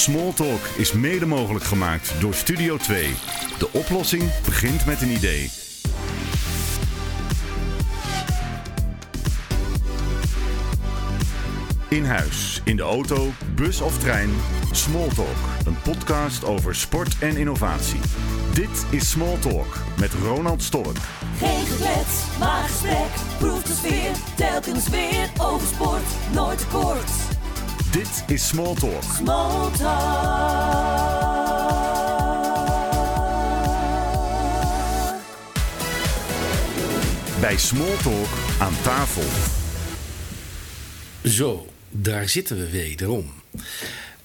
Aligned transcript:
Smalltalk 0.00 0.60
is 0.76 0.92
mede 0.92 1.26
mogelijk 1.26 1.64
gemaakt 1.64 2.20
door 2.20 2.34
Studio 2.34 2.76
2. 2.76 3.14
De 3.58 3.72
oplossing 3.72 4.22
begint 4.44 4.86
met 4.86 5.02
een 5.02 5.10
idee. 5.10 5.50
In 11.88 12.04
huis, 12.04 12.60
in 12.64 12.76
de 12.76 12.82
auto, 12.82 13.30
bus 13.54 13.80
of 13.80 13.98
trein. 13.98 14.30
Smalltalk, 14.70 15.36
een 15.66 15.82
podcast 15.82 16.44
over 16.44 16.74
sport 16.74 17.18
en 17.18 17.36
innovatie. 17.36 18.00
Dit 18.54 18.86
is 18.90 19.10
Smalltalk 19.10 19.76
met 19.98 20.12
Ronald 20.12 20.62
Stork. 20.62 20.96
Geen 21.38 21.66
geklets, 21.66 22.38
maar 22.38 22.62
gesprek. 22.62 23.38
Proef 23.38 23.62
de 23.62 23.74
sfeer, 23.74 24.12
telkens 24.36 24.88
weer. 24.88 25.30
Over 25.38 25.66
sport, 25.66 26.34
nooit 26.34 26.68
kort. 26.68 27.39
Dit 27.92 28.24
is 28.26 28.48
Smalltalk. 28.48 29.02
Small 29.02 29.70
talk. 29.70 31.28
Bij 37.40 37.56
Smalltalk 37.56 38.28
aan 38.58 38.74
tafel. 38.82 39.22
Zo, 41.30 41.66
daar 41.90 42.28
zitten 42.28 42.56
we 42.56 42.70
wederom. 42.70 43.32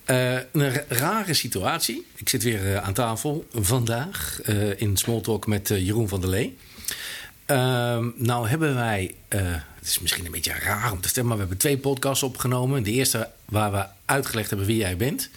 Eh 0.03 0.33
een 0.51 0.73
ra- 0.73 0.83
rare 0.87 1.33
situatie. 1.33 2.05
Ik 2.15 2.29
zit 2.29 2.43
weer 2.43 2.73
eh, 2.75 2.83
aan 2.83 2.93
tafel 2.93 3.45
vandaag 3.53 4.39
eh, 4.43 4.81
in 4.81 4.97
Smalltalk 4.97 5.47
met 5.47 5.67
Jeroen 5.67 6.07
van 6.07 6.21
der 6.21 6.29
Lee. 6.29 6.57
Ehm, 7.45 8.09
nou 8.15 8.47
hebben 8.47 8.75
wij, 8.75 9.15
eh, 9.27 9.39
het 9.79 9.87
is 9.87 9.99
misschien 9.99 10.25
een 10.25 10.31
beetje 10.31 10.53
raar 10.53 10.91
om 10.91 11.01
te 11.01 11.07
stemmen, 11.07 11.27
maar 11.37 11.47
we 11.47 11.51
hebben 11.53 11.67
twee 11.69 11.77
podcasts 11.77 12.23
opgenomen. 12.23 12.83
De 12.83 12.91
eerste 12.91 13.29
waar 13.45 13.71
we 13.71 13.85
uitgelegd 14.05 14.49
hebben 14.49 14.67
wie 14.67 14.77
jij 14.77 14.97
bent. 14.97 15.29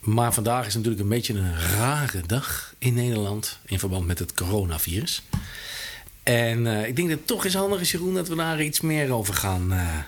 Maar 0.00 0.32
vandaag 0.34 0.66
is 0.66 0.74
natuurlijk 0.74 1.02
een 1.02 1.08
beetje 1.08 1.34
een 1.34 1.58
rare 1.58 2.22
dag 2.26 2.74
in 2.78 2.94
Nederland 2.94 3.58
in 3.64 3.78
verband 3.78 4.06
met 4.06 4.18
het 4.18 4.34
coronavirus. 4.34 5.22
En 6.22 6.66
eh, 6.66 6.86
ik 6.86 6.96
denk 6.96 7.08
dat 7.08 7.18
het 7.18 7.26
toch 7.26 7.44
eens 7.44 7.54
handig 7.54 7.80
is, 7.80 7.90
Jeroen, 7.90 8.14
dat 8.14 8.28
we 8.28 8.34
daar 8.34 8.62
iets 8.62 8.80
meer 8.80 9.12
over 9.12 9.34
gaan 9.34 9.72
eh, 9.72 9.98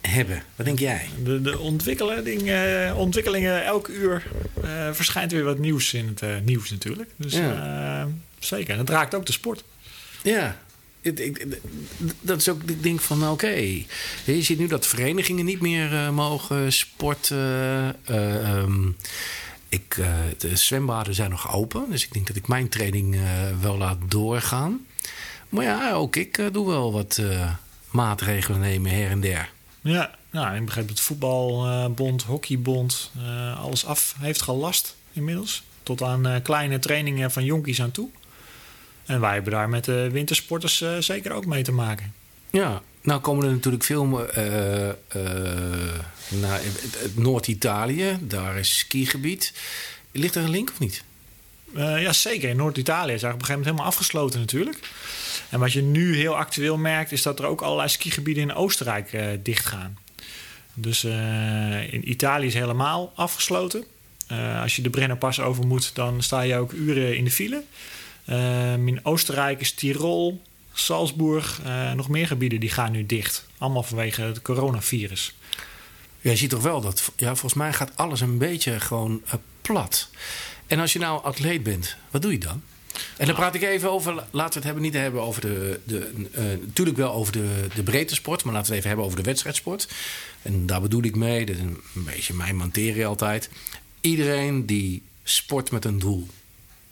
hebben. 0.00 0.42
Wat 0.56 0.66
denk 0.66 0.78
jij? 0.78 1.08
De, 1.24 1.40
de 1.40 1.58
ontwikkeling, 1.58 2.50
eh, 2.50 2.94
ontwikkelingen, 2.98 3.64
elk 3.64 3.88
uur 3.88 4.26
verschijnt 4.92 5.32
weer 5.32 5.44
wat 5.44 5.58
nieuws 5.58 5.94
in 5.94 6.16
het 6.20 6.44
nieuws 6.44 6.70
natuurlijk. 6.70 7.10
Dus 7.16 7.32
Ja. 7.32 8.08
zeker. 8.38 8.72
En 8.72 8.78
het 8.78 8.90
raakt 8.90 9.14
ook 9.14 9.26
de 9.26 9.32
sport. 9.32 9.64
Ja, 10.22 10.56
dat 12.20 12.40
is 12.40 12.48
ook 12.48 12.62
ik 12.62 12.82
denk 12.82 13.00
van 13.00 13.28
oké. 13.28 13.84
Je 14.24 14.42
ziet 14.42 14.58
nu 14.58 14.66
dat 14.66 14.86
verenigingen 14.86 15.44
niet 15.44 15.60
meer 15.60 15.94
eh, 15.94 16.10
mogen 16.10 16.72
sporten. 16.72 17.36
Eh, 18.04 18.58
ehm, 18.58 18.88
ik, 19.68 19.96
eh, 19.98 20.14
de 20.38 20.56
zwembaden 20.56 21.14
zijn 21.14 21.30
nog 21.30 21.54
open, 21.54 21.90
dus 21.90 22.04
ik 22.04 22.12
denk 22.12 22.26
dat 22.26 22.36
ik 22.36 22.48
mijn 22.48 22.68
training 22.68 23.16
wel 23.60 23.76
laat 23.76 23.98
doorgaan. 24.08 24.86
Maar 25.48 25.64
ja, 25.64 25.92
ook 25.92 26.16
ik 26.16 26.48
doe 26.52 26.66
wel 26.66 26.92
wat 26.92 27.22
maatregelen 27.90 28.60
nemen 28.60 28.90
her 28.90 29.10
en 29.10 29.20
der. 29.20 29.50
Ja, 29.80 30.14
nou, 30.30 30.56
ik 30.56 30.64
begreep 30.64 30.88
dat 30.88 31.00
voetbalbond, 31.00 32.22
hockeybond, 32.22 33.10
alles 33.56 33.86
af 33.86 34.14
heeft 34.18 34.42
gelast 34.42 34.96
inmiddels. 35.12 35.62
Tot 35.82 36.02
aan 36.02 36.42
kleine 36.42 36.78
trainingen 36.78 37.30
van 37.30 37.44
jonkies 37.44 37.82
aan 37.82 37.90
toe. 37.90 38.08
En 39.08 39.20
wij 39.20 39.34
hebben 39.34 39.52
daar 39.52 39.68
met 39.68 39.84
de 39.84 40.08
wintersporters 40.10 40.80
eh, 40.80 40.96
zeker 40.98 41.32
ook 41.32 41.46
mee 41.46 41.62
te 41.62 41.72
maken. 41.72 42.14
Ja, 42.50 42.82
nou 43.02 43.20
komen 43.20 43.46
er 43.46 43.52
natuurlijk 43.52 43.84
veel 43.84 44.28
eh, 44.28 44.88
eh, 44.88 44.94
naar 46.28 46.60
Noord-Italië. 47.14 48.18
Daar 48.20 48.56
is 48.56 48.78
skigebied. 48.78 49.52
Ligt 50.12 50.34
er 50.34 50.42
een 50.42 50.50
link 50.50 50.70
of 50.70 50.78
niet? 50.78 51.04
Eh, 51.74 52.02
ja, 52.02 52.12
zeker. 52.12 52.48
In 52.48 52.56
Noord-Italië 52.56 53.12
is 53.12 53.22
eigenlijk 53.22 53.34
op 53.34 53.40
een 53.40 53.46
gegeven 53.46 53.58
moment 53.58 53.64
helemaal 53.64 53.86
afgesloten 53.86 54.40
natuurlijk. 54.40 54.78
En 55.50 55.60
wat 55.60 55.72
je 55.72 55.82
nu 55.82 56.16
heel 56.16 56.36
actueel 56.36 56.76
merkt, 56.76 57.12
is 57.12 57.22
dat 57.22 57.38
er 57.38 57.44
ook 57.44 57.60
allerlei 57.60 57.88
skigebieden 57.88 58.42
in 58.42 58.54
Oostenrijk 58.54 59.38
dichtgaan. 59.42 59.98
Dus 60.74 61.04
in 61.90 62.10
Italië 62.10 62.46
is 62.46 62.54
helemaal 62.54 63.12
afgesloten. 63.14 63.84
Als 64.62 64.76
je 64.76 64.82
de 64.82 64.90
Brennerpas 64.90 65.40
over 65.40 65.66
moet, 65.66 65.94
dan 65.94 66.22
sta 66.22 66.40
je 66.40 66.56
ook 66.56 66.72
uren 66.72 67.16
in 67.16 67.24
de 67.24 67.30
file. 67.30 67.62
Ehm, 68.28 68.88
in 68.88 69.04
Oostenrijk 69.04 69.60
is 69.60 69.72
Tirol, 69.72 70.40
Salzburg, 70.72 71.60
eh, 71.64 71.92
nog 71.92 72.08
meer 72.08 72.26
gebieden 72.26 72.60
die 72.60 72.70
gaan 72.70 72.92
nu 72.92 73.06
dicht. 73.06 73.46
Allemaal 73.58 73.82
vanwege 73.82 74.22
het 74.22 74.42
coronavirus. 74.42 75.34
Ja, 76.20 76.30
je 76.30 76.36
ziet 76.36 76.50
toch 76.50 76.62
wel 76.62 76.80
dat, 76.80 77.12
ja, 77.16 77.28
volgens 77.28 77.54
mij 77.54 77.72
gaat 77.72 77.96
alles 77.96 78.20
een 78.20 78.38
beetje 78.38 78.80
gewoon 78.80 79.22
eh, 79.26 79.34
plat. 79.62 80.08
En 80.66 80.78
als 80.80 80.92
je 80.92 80.98
nou 80.98 81.24
atleet 81.24 81.62
bent, 81.62 81.96
wat 82.10 82.22
doe 82.22 82.32
je 82.32 82.38
dan? 82.38 82.62
En 83.16 83.26
dan 83.26 83.34
praat 83.34 83.54
ik 83.54 83.62
even 83.62 83.90
over, 83.90 84.14
laten 84.14 84.32
we 84.32 84.54
het 84.54 84.64
hebben, 84.64 84.82
niet 84.82 84.94
hebben 84.94 85.22
over 85.22 85.40
de, 85.40 85.80
de 85.84 86.28
eh, 86.32 86.42
natuurlijk 86.44 86.96
wel 86.96 87.12
over 87.12 87.32
de, 87.32 87.66
de 87.74 87.82
breedte 87.82 88.14
sport, 88.14 88.44
maar 88.44 88.52
laten 88.52 88.70
we 88.70 88.76
het 88.76 88.84
even 88.84 88.88
hebben 88.88 89.06
over 89.06 89.22
de 89.22 89.30
wedstrijdsport. 89.30 89.88
En 90.42 90.66
daar 90.66 90.80
bedoel 90.80 91.02
ik 91.02 91.16
mee, 91.16 91.46
dat 91.46 91.56
is 91.56 91.62
een 91.62 91.80
beetje 91.92 92.34
mijn 92.34 92.56
materie 92.56 93.06
altijd. 93.06 93.50
Iedereen 94.00 94.66
die 94.66 95.02
sport 95.22 95.70
met 95.70 95.84
een 95.84 95.98
doel. 95.98 96.26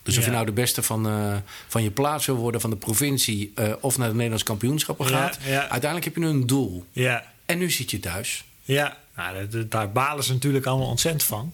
Dus 0.06 0.18
of 0.18 0.24
je 0.24 0.30
nou 0.30 0.46
de 0.46 0.52
beste 0.52 0.82
van, 0.82 1.08
eh, 1.08 1.36
van 1.66 1.82
je 1.82 1.90
plaats 1.90 2.26
wil 2.26 2.36
worden, 2.36 2.60
van 2.60 2.70
de 2.70 2.76
provincie 2.76 3.52
eh, 3.54 3.72
of 3.80 3.98
naar 3.98 4.08
de 4.08 4.14
Nederlands 4.14 4.42
kampioenschappen 4.42 5.06
gaat, 5.06 5.38
ja. 5.46 5.60
uiteindelijk 5.60 6.04
heb 6.04 6.16
je 6.16 6.30
een 6.30 6.46
doel. 6.46 6.84
Ja, 6.92 7.32
En 7.46 7.58
nu 7.58 7.70
zit 7.70 7.90
je 7.90 8.00
thuis. 8.00 8.44
Ja, 8.62 8.96
nou, 9.16 9.48
daar 9.68 9.92
balen 9.92 10.24
ze 10.24 10.32
natuurlijk 10.32 10.66
allemaal 10.66 10.88
ontzettend 10.88 11.24
van. 11.24 11.52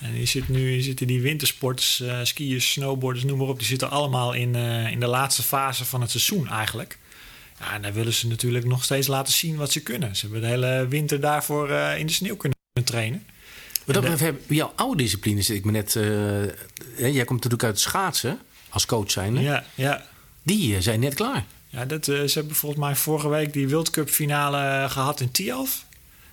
En 0.00 0.18
je 0.18 0.24
zit 0.24 0.48
nu 0.48 0.70
je 0.70 0.82
zitten 0.82 1.06
die 1.06 1.20
wintersporters, 1.20 2.00
eh, 2.00 2.18
skiers, 2.22 2.72
snowboarders, 2.72 3.24
noem 3.24 3.38
maar 3.38 3.48
op, 3.48 3.58
die 3.58 3.66
zitten 3.66 3.90
allemaal 3.90 4.32
in, 4.32 4.54
in 4.90 5.00
de 5.00 5.06
laatste 5.06 5.42
fase 5.42 5.84
van 5.84 6.00
het 6.00 6.10
seizoen 6.10 6.48
eigenlijk. 6.48 6.98
Ja, 7.58 7.74
en 7.74 7.82
dan 7.82 7.92
willen 7.92 8.12
ze 8.12 8.28
natuurlijk 8.28 8.64
nog 8.64 8.84
steeds 8.84 9.06
laten 9.06 9.32
zien 9.32 9.56
wat 9.56 9.72
ze 9.72 9.82
kunnen. 9.82 10.16
Ze 10.16 10.22
hebben 10.22 10.40
de 10.40 10.46
hele 10.46 10.86
winter 10.88 11.20
daarvoor 11.20 11.70
in 11.70 12.06
de 12.06 12.12
sneeuw 12.12 12.36
kunnen 12.36 12.58
trainen. 12.84 13.26
Wat 13.84 13.94
dat 13.94 14.02
betreft, 14.02 14.20
hebben 14.20 14.42
jouw 14.56 14.72
oude 14.76 15.02
disciplines, 15.02 15.50
ik 15.50 15.64
me 15.64 15.70
net, 15.70 15.96
eh, 15.96 17.14
jij 17.14 17.24
komt 17.24 17.42
natuurlijk 17.42 17.62
uit 17.62 17.72
het 17.72 17.80
schaatsen 17.80 18.38
als 18.68 18.86
coach 18.86 19.10
zijn, 19.10 19.40
Ja, 19.40 19.64
ja. 19.74 20.06
die 20.42 20.76
eh, 20.76 20.82
zijn 20.82 21.00
net 21.00 21.14
klaar. 21.14 21.44
Ja, 21.68 21.84
dat, 21.84 22.08
eh, 22.08 22.22
ze 22.22 22.38
hebben 22.38 22.56
volgens 22.56 22.80
mij 22.80 22.96
vorige 22.96 23.28
week 23.28 23.52
die 23.52 23.68
World 23.68 23.90
Cup 23.90 24.08
finale 24.08 24.88
gehad 24.88 25.20
in 25.20 25.30
Tialf. 25.30 25.84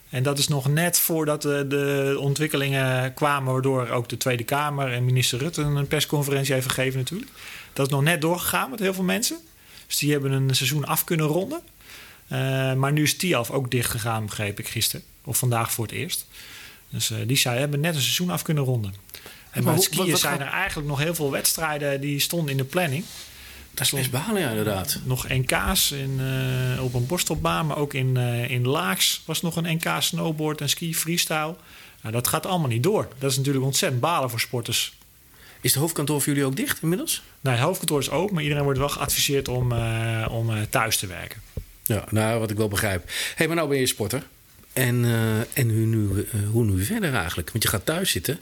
En 0.09 0.23
dat 0.23 0.37
is 0.37 0.47
nog 0.47 0.67
net 0.67 0.99
voordat 0.99 1.41
de, 1.41 1.65
de 1.67 2.15
ontwikkelingen 2.19 3.13
kwamen... 3.13 3.53
waardoor 3.53 3.89
ook 3.89 4.09
de 4.09 4.17
Tweede 4.17 4.43
Kamer 4.43 4.91
en 4.91 5.05
minister 5.05 5.39
Rutte 5.39 5.61
een 5.61 5.87
persconferentie 5.87 6.53
heeft 6.53 6.67
gegeven 6.67 6.99
natuurlijk. 6.99 7.31
Dat 7.73 7.85
is 7.85 7.91
nog 7.91 8.01
net 8.01 8.21
doorgegaan 8.21 8.69
met 8.69 8.79
heel 8.79 8.93
veel 8.93 9.03
mensen. 9.03 9.37
Dus 9.87 9.97
die 9.97 10.11
hebben 10.11 10.31
een 10.31 10.55
seizoen 10.55 10.85
af 10.85 11.03
kunnen 11.03 11.25
ronden. 11.25 11.61
Eh, 12.27 12.73
maar 12.73 12.91
nu 12.91 13.03
is 13.03 13.17
Tialf 13.17 13.51
ook 13.51 13.71
dicht 13.71 13.89
gegaan, 13.89 14.25
begreep 14.25 14.59
ik 14.59 14.67
gisteren. 14.67 15.05
Of 15.23 15.37
vandaag 15.37 15.71
voor 15.71 15.85
het 15.85 15.93
eerst. 15.93 16.27
Dus 16.91 17.11
eh, 17.11 17.17
die 17.27 17.37
zei, 17.37 17.59
hebben 17.59 17.79
net 17.79 17.95
een 17.95 18.01
seizoen 18.01 18.29
af 18.29 18.41
kunnen 18.41 18.63
ronden. 18.63 18.93
En 19.51 19.63
Maar 19.63 19.63
bij 19.63 19.73
het 19.73 19.83
skiën 19.83 19.97
wat- 19.97 20.09
wat 20.09 20.19
zijn 20.19 20.37
gaat- 20.37 20.47
er 20.47 20.53
eigenlijk 20.53 20.87
nog 20.87 20.99
heel 20.99 21.15
veel 21.15 21.31
wedstrijden... 21.31 22.01
die 22.01 22.19
stonden 22.19 22.51
in 22.51 22.57
de 22.57 22.63
planning. 22.63 23.03
Dat 23.73 23.85
is 23.85 24.09
best 24.09 24.25
ja, 24.37 24.49
inderdaad. 24.49 24.99
Nog 25.03 25.27
NK's 25.27 25.91
in, 25.91 26.19
eh, 26.75 26.83
op 26.83 26.93
een 26.93 27.05
borstelbaan, 27.07 27.65
maar 27.67 27.77
ook 27.77 27.93
in, 27.93 28.17
eh, 28.17 28.49
in 28.49 28.67
Laags 28.67 29.21
was 29.25 29.41
nog 29.41 29.55
een 29.55 29.75
NK 29.81 29.95
snowboard 29.99 30.61
en 30.61 30.69
ski 30.69 30.95
freestyle. 30.95 31.55
Nou, 32.01 32.13
dat 32.13 32.27
gaat 32.27 32.45
allemaal 32.45 32.67
niet 32.67 32.83
door. 32.83 33.07
Dat 33.17 33.31
is 33.31 33.37
natuurlijk 33.37 33.65
ontzettend 33.65 34.01
balen 34.01 34.29
voor 34.29 34.39
sporters. 34.39 34.93
Is 35.61 35.71
het 35.71 35.81
hoofdkantoor 35.81 36.21
voor 36.21 36.33
jullie 36.33 36.47
ook 36.47 36.55
dicht 36.55 36.81
inmiddels? 36.81 37.21
Nou, 37.41 37.55
het 37.55 37.65
hoofdkantoor 37.65 37.99
is 37.99 38.09
open, 38.09 38.33
maar 38.33 38.43
iedereen 38.43 38.63
wordt 38.63 38.79
wel 38.79 38.89
geadviseerd 38.89 39.47
om, 39.47 39.71
om 40.29 40.51
thuis 40.69 40.97
te 40.97 41.07
werken. 41.07 41.41
Ja, 41.83 42.03
nou, 42.09 42.39
wat 42.39 42.51
ik 42.51 42.57
wel 42.57 42.67
begrijp. 42.67 43.03
Hé, 43.07 43.13
hey, 43.35 43.47
maar 43.47 43.55
nou 43.55 43.69
ben 43.69 43.77
je 43.77 43.87
sporter. 43.87 44.23
En, 44.73 45.05
eh, 45.05 45.39
en 45.39 45.67
nu, 45.67 45.85
nu, 45.85 46.27
eh, 46.31 46.39
hoe 46.49 46.65
nu 46.65 46.83
verder 46.83 47.13
eigenlijk? 47.13 47.51
Want 47.51 47.63
je 47.63 47.69
gaat 47.69 47.85
thuis 47.85 48.11
zitten. 48.11 48.39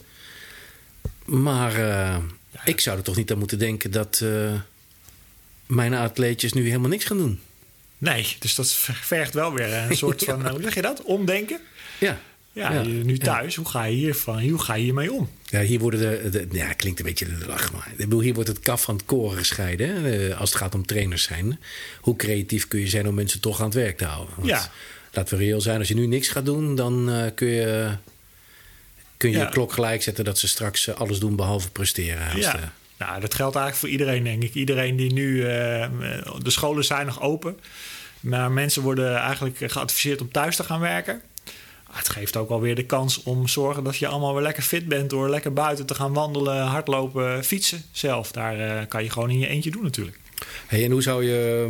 Maar 1.25 1.75
eh, 1.75 2.17
ik 2.65 2.79
zou 2.79 2.97
er 2.97 3.03
toch 3.03 3.15
niet 3.15 3.31
aan 3.31 3.37
moeten 3.37 3.59
denken 3.59 3.91
dat 3.91 4.23
mijn 5.65 5.93
atleetjes 5.93 6.53
nu 6.53 6.65
helemaal 6.65 6.89
niks 6.89 7.05
gaan 7.05 7.17
doen. 7.17 7.39
Nee, 7.97 8.35
dus 8.39 8.55
dat 8.55 8.71
vergt 8.73 9.33
wel 9.33 9.53
weer 9.53 9.73
een 9.73 9.97
soort 10.03 10.23
van, 10.23 10.47
hoe 10.49 10.61
zeg 10.61 10.75
je 10.75 10.81
dat? 10.81 11.03
Omdenken. 11.03 11.59
Ja, 11.99 12.19
Ja, 12.53 12.81
nu 12.83 13.17
thuis, 13.17 13.55
hoe 13.55 13.69
ga 13.69 13.83
je 13.83 13.95
hiervan, 13.95 14.49
hoe 14.49 14.59
ga 14.59 14.73
je 14.73 14.83
hiermee 14.83 15.11
om? 15.13 15.29
Ja, 15.45 15.61
hier 15.61 15.79
worden 15.79 15.99
de, 15.99 16.29
de- 16.29 16.57
ja, 16.57 16.73
klinkt 16.73 16.99
een 16.99 17.05
beetje 17.05 17.27
lach, 17.47 17.71
maar 17.73 17.87
ik 17.91 17.97
bedoel, 17.97 18.21
hier 18.21 18.33
wordt 18.33 18.49
het 18.49 18.59
kaf 18.59 18.81
van 18.81 18.95
het 18.95 19.05
koren 19.05 19.37
gescheiden 19.37 20.03
hè, 20.03 20.35
als 20.35 20.49
het 20.49 20.59
gaat 20.59 20.75
om 20.75 20.85
trainers 20.85 21.23
zijn. 21.23 21.59
Hoe 22.01 22.15
creatief 22.15 22.67
kun 22.67 22.79
je 22.79 22.87
zijn 22.87 23.07
om 23.07 23.13
mensen 23.13 23.39
toch 23.39 23.59
aan 23.59 23.65
het 23.65 23.73
werk 23.73 23.97
te 23.97 24.05
houden? 24.05 24.33
Want 24.35 24.47
Ja. 24.47 24.71
Laten 25.11 25.37
we 25.37 25.43
reëel 25.43 25.61
zijn, 25.61 25.79
als 25.79 25.87
je 25.87 25.95
nu 25.95 26.07
niks 26.07 26.27
gaat 26.27 26.45
doen, 26.45 26.75
dan 26.75 27.09
eh, 27.09 27.25
kun 27.35 27.47
je 27.47 27.91
kun 29.17 29.31
je, 29.31 29.37
Ja. 29.37 29.43
je 29.43 29.49
klok 29.49 29.71
gelijk 29.73 30.03
zetten 30.03 30.23
dat 30.25 30.37
ze 30.37 30.47
straks 30.47 30.87
eh, 30.87 30.95
alles 30.95 31.19
doen 31.19 31.35
behalve 31.35 31.71
presteren. 31.71 32.37
Ja. 32.39 32.51
de- 32.51 32.57
Nou, 32.97 33.19
dat 33.21 33.33
geldt 33.35 33.55
eigenlijk 33.55 33.75
voor 33.75 33.89
iedereen, 33.89 34.23
denk 34.23 34.43
ik. 34.43 34.53
Iedereen 34.53 34.95
die 34.95 35.13
nu... 35.13 35.45
eh, 35.47 35.89
de 36.37 36.49
scholen 36.49 36.85
zijn 36.85 37.05
nog 37.05 37.21
open. 37.21 37.59
Maar 38.19 38.51
mensen 38.51 38.81
worden 38.81 39.15
eigenlijk 39.15 39.57
geadviseerd 39.71 40.21
om 40.21 40.31
thuis 40.31 40.55
te 40.55 40.63
gaan 40.63 40.79
werken. 40.79 41.21
het 41.91 42.09
geeft 42.09 42.37
ook 42.37 42.49
alweer 42.49 42.75
de 42.75 42.85
kans 42.85 43.23
om 43.23 43.47
zorgen 43.47 43.83
dat 43.83 43.97
je 43.97 44.07
allemaal 44.07 44.33
weer 44.33 44.43
lekker 44.43 44.63
fit 44.63 44.87
bent 44.87 45.09
door 45.09 45.29
lekker 45.29 45.53
buiten 45.53 45.85
te 45.85 45.95
gaan 45.95 46.13
wandelen, 46.13 46.63
hardlopen, 46.65 47.43
fietsen 47.43 47.83
zelf. 47.91 48.31
Daar 48.31 48.59
eh, 48.59 48.87
kan 48.87 49.03
je 49.03 49.09
gewoon 49.09 49.29
in 49.29 49.39
je 49.39 49.47
eentje 49.47 49.71
doen 49.71 49.83
natuurlijk. 49.83 50.19
Hey, 50.67 50.83
en 50.85 50.91
hoe 50.91 51.01
zou 51.01 51.25
je. 51.25 51.63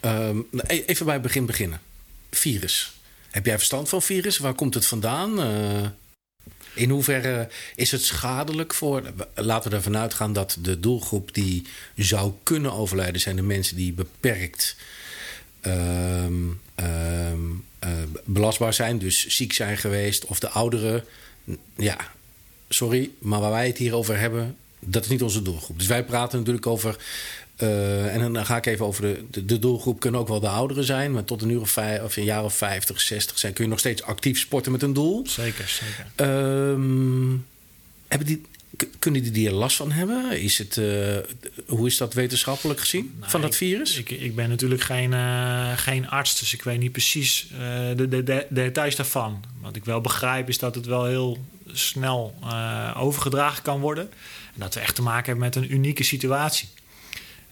um, 0.00 0.48
even 0.86 1.04
bij 1.04 1.14
het 1.14 1.22
begin 1.22 1.46
beginnen. 1.46 1.80
Virus. 2.36 2.92
Heb 3.30 3.46
jij 3.46 3.56
verstand 3.56 3.88
van 3.88 4.02
virus? 4.02 4.38
Waar 4.38 4.54
komt 4.54 4.74
het 4.74 4.86
vandaan? 4.86 5.40
Uh, 5.40 5.86
in 6.74 6.90
hoeverre 6.90 7.48
is 7.74 7.90
het 7.90 8.02
schadelijk 8.02 8.74
voor. 8.74 9.02
Laten 9.34 9.70
we 9.70 9.76
ervan 9.76 9.96
uitgaan 9.96 10.32
dat 10.32 10.56
de 10.60 10.80
doelgroep 10.80 11.34
die 11.34 11.66
zou 11.96 12.32
kunnen 12.42 12.72
overlijden 12.72 13.20
zijn 13.20 13.36
de 13.36 13.42
mensen 13.42 13.76
die 13.76 13.92
beperkt 13.92 14.76
um, 15.62 16.60
um, 16.76 17.64
uh, 17.84 17.90
belastbaar 18.24 18.74
zijn, 18.74 18.98
dus 18.98 19.26
ziek 19.26 19.52
zijn 19.52 19.76
geweest, 19.76 20.24
of 20.24 20.40
de 20.40 20.48
ouderen. 20.48 21.04
Ja, 21.76 21.96
sorry, 22.68 23.10
maar 23.18 23.40
waar 23.40 23.50
wij 23.50 23.66
het 23.66 23.78
hier 23.78 23.94
over 23.94 24.18
hebben, 24.18 24.56
dat 24.78 25.04
is 25.04 25.10
niet 25.10 25.22
onze 25.22 25.42
doelgroep. 25.42 25.78
Dus 25.78 25.88
wij 25.88 26.04
praten 26.04 26.38
natuurlijk 26.38 26.66
over 26.66 26.96
uh, 27.62 28.14
en 28.14 28.32
dan 28.32 28.46
ga 28.46 28.56
ik 28.56 28.66
even 28.66 28.86
over 28.86 29.02
de, 29.30 29.44
de, 29.44 29.58
doelgroep. 29.58 30.00
Kunnen 30.00 30.20
ook 30.20 30.28
wel 30.28 30.40
de 30.40 30.48
ouderen 30.48 30.84
zijn, 30.84 31.12
maar 31.12 31.24
tot 31.24 31.42
een 31.42 31.50
uur 31.50 31.60
of, 31.60 31.70
vijf, 31.70 32.02
of 32.02 32.16
een 32.16 32.24
jaar 32.24 32.44
of 32.44 32.54
50, 32.54 33.00
60 33.00 33.38
zijn, 33.38 33.52
kun 33.52 33.64
je 33.64 33.70
nog 33.70 33.78
steeds 33.78 34.02
actief 34.02 34.38
sporten 34.38 34.72
met 34.72 34.82
een 34.82 34.92
doel. 34.92 35.26
Zeker, 35.26 35.68
zeker. 35.68 36.30
Um, 36.70 37.46
hebben 38.06 38.26
die, 38.26 38.42
kunnen 38.98 39.32
die 39.32 39.46
er 39.46 39.54
last 39.54 39.76
van 39.76 39.92
hebben? 39.92 40.40
Is 40.40 40.58
het, 40.58 40.76
uh, 40.76 41.16
hoe 41.66 41.86
is 41.86 41.96
dat 41.96 42.14
wetenschappelijk 42.14 42.80
gezien 42.80 43.14
nou, 43.18 43.30
van 43.30 43.40
dat 43.40 43.56
virus? 43.56 43.96
Ik, 43.96 44.10
ik, 44.10 44.34
ben 44.34 44.48
natuurlijk 44.48 44.82
geen, 44.82 45.12
uh, 45.12 45.72
geen 45.76 46.08
arts, 46.08 46.38
dus 46.38 46.52
ik 46.54 46.62
weet 46.62 46.78
niet 46.78 46.92
precies 46.92 47.46
uh, 47.52 47.58
de, 47.96 48.08
de, 48.08 48.22
de, 48.22 48.46
details 48.50 48.96
daarvan. 48.96 49.44
Wat 49.60 49.76
ik 49.76 49.84
wel 49.84 50.00
begrijp 50.00 50.48
is 50.48 50.58
dat 50.58 50.74
het 50.74 50.86
wel 50.86 51.04
heel 51.04 51.44
snel 51.72 52.34
overgedragen 52.96 53.62
kan 53.62 53.80
worden. 53.80 54.10
En 54.54 54.60
dat 54.60 54.74
we 54.74 54.80
echt 54.80 54.94
te 54.94 55.02
maken 55.02 55.26
hebben 55.26 55.44
met 55.44 55.56
een 55.56 55.72
unieke 55.72 56.02
situatie. 56.02 56.68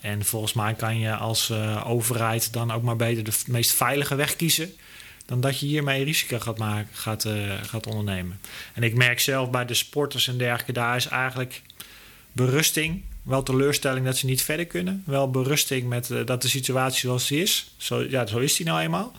En 0.01 0.25
volgens 0.25 0.53
mij 0.53 0.75
kan 0.75 0.99
je 0.99 1.15
als 1.15 1.53
overheid 1.85 2.53
dan 2.53 2.71
ook 2.71 2.83
maar 2.83 2.97
beter 2.97 3.25
de 3.25 3.33
meest 3.47 3.73
veilige 3.73 4.15
weg 4.15 4.37
kiezen 4.37 4.75
dan 5.31 5.41
dat 5.41 5.61
je 5.61 5.67
hiermee 5.67 6.05
risico 6.05 6.39
gaat, 6.39 6.59
maken, 6.59 6.89
gaat, 6.93 7.25
uh, 7.25 7.53
gaat 7.63 7.87
ondernemen. 7.87 8.41
En 8.75 8.83
ik 8.83 8.95
merk 8.95 9.21
zelf 9.21 9.51
bij 9.51 9.65
de 9.65 9.75
sporters 9.75 10.29
en 10.29 10.39
dergelijke, 10.39 10.73
daar 10.73 10.97
is 10.97 11.07
eigenlijk 11.07 11.63
berusting. 12.33 13.03
Wel 13.23 13.43
teleurstelling 13.43 14.05
dat 14.05 14.17
ze 14.17 14.27
niet 14.27 14.43
verder 14.43 14.67
kunnen. 14.67 15.03
Wel 15.07 15.31
berusting 15.31 15.89
met 15.89 16.11
uh, 16.11 16.27
dat 16.27 16.43
de 16.43 16.49
situatie 16.49 17.01
zoals 17.01 17.27
die 17.29 17.43
is. 17.43 17.75
Zo, 17.77 18.03
ja, 18.03 18.27
zo 18.27 18.39
is 18.39 18.57
die 18.57 18.67
nou 18.67 18.81
eenmaal. 18.81 19.13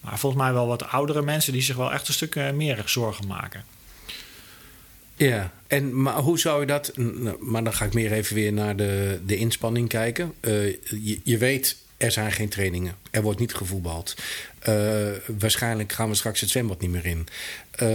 Maar 0.00 0.18
volgens 0.18 0.42
mij 0.42 0.52
wel 0.52 0.66
wat 0.66 0.88
oudere 0.88 1.22
mensen 1.22 1.52
die 1.52 1.62
zich 1.62 1.76
wel 1.76 1.92
echt 1.92 2.08
een 2.08 2.14
stuk 2.14 2.34
uh, 2.34 2.50
meer 2.50 2.82
zorgen 2.84 3.26
maken. 3.26 3.64
Ja, 5.16 5.52
en 5.66 6.02
maar 6.02 6.14
hoe 6.14 6.38
zou 6.38 6.60
je 6.60 6.66
dat. 6.66 6.92
Maar 7.40 7.64
dan 7.64 7.72
ga 7.72 7.84
ik 7.84 7.94
meer 7.94 8.12
even 8.12 8.34
weer 8.34 8.52
naar 8.52 8.76
de, 8.76 9.20
de 9.26 9.36
inspanning 9.36 9.88
kijken. 9.88 10.34
je, 10.40 11.20
je 11.24 11.38
weet 11.38 11.76
er 11.96 12.12
zijn 12.12 12.32
geen 12.32 12.48
trainingen. 12.48 12.96
Er 13.10 13.22
wordt 13.22 13.40
niet 13.40 13.54
gevoetbald. 13.54 14.14
Uh, 14.68 15.08
waarschijnlijk 15.38 15.92
gaan 15.92 16.08
we 16.08 16.14
straks 16.14 16.40
het 16.40 16.50
zwembad 16.50 16.80
niet 16.80 16.90
meer 16.90 17.06
in. 17.06 17.26
Uh, 17.72 17.88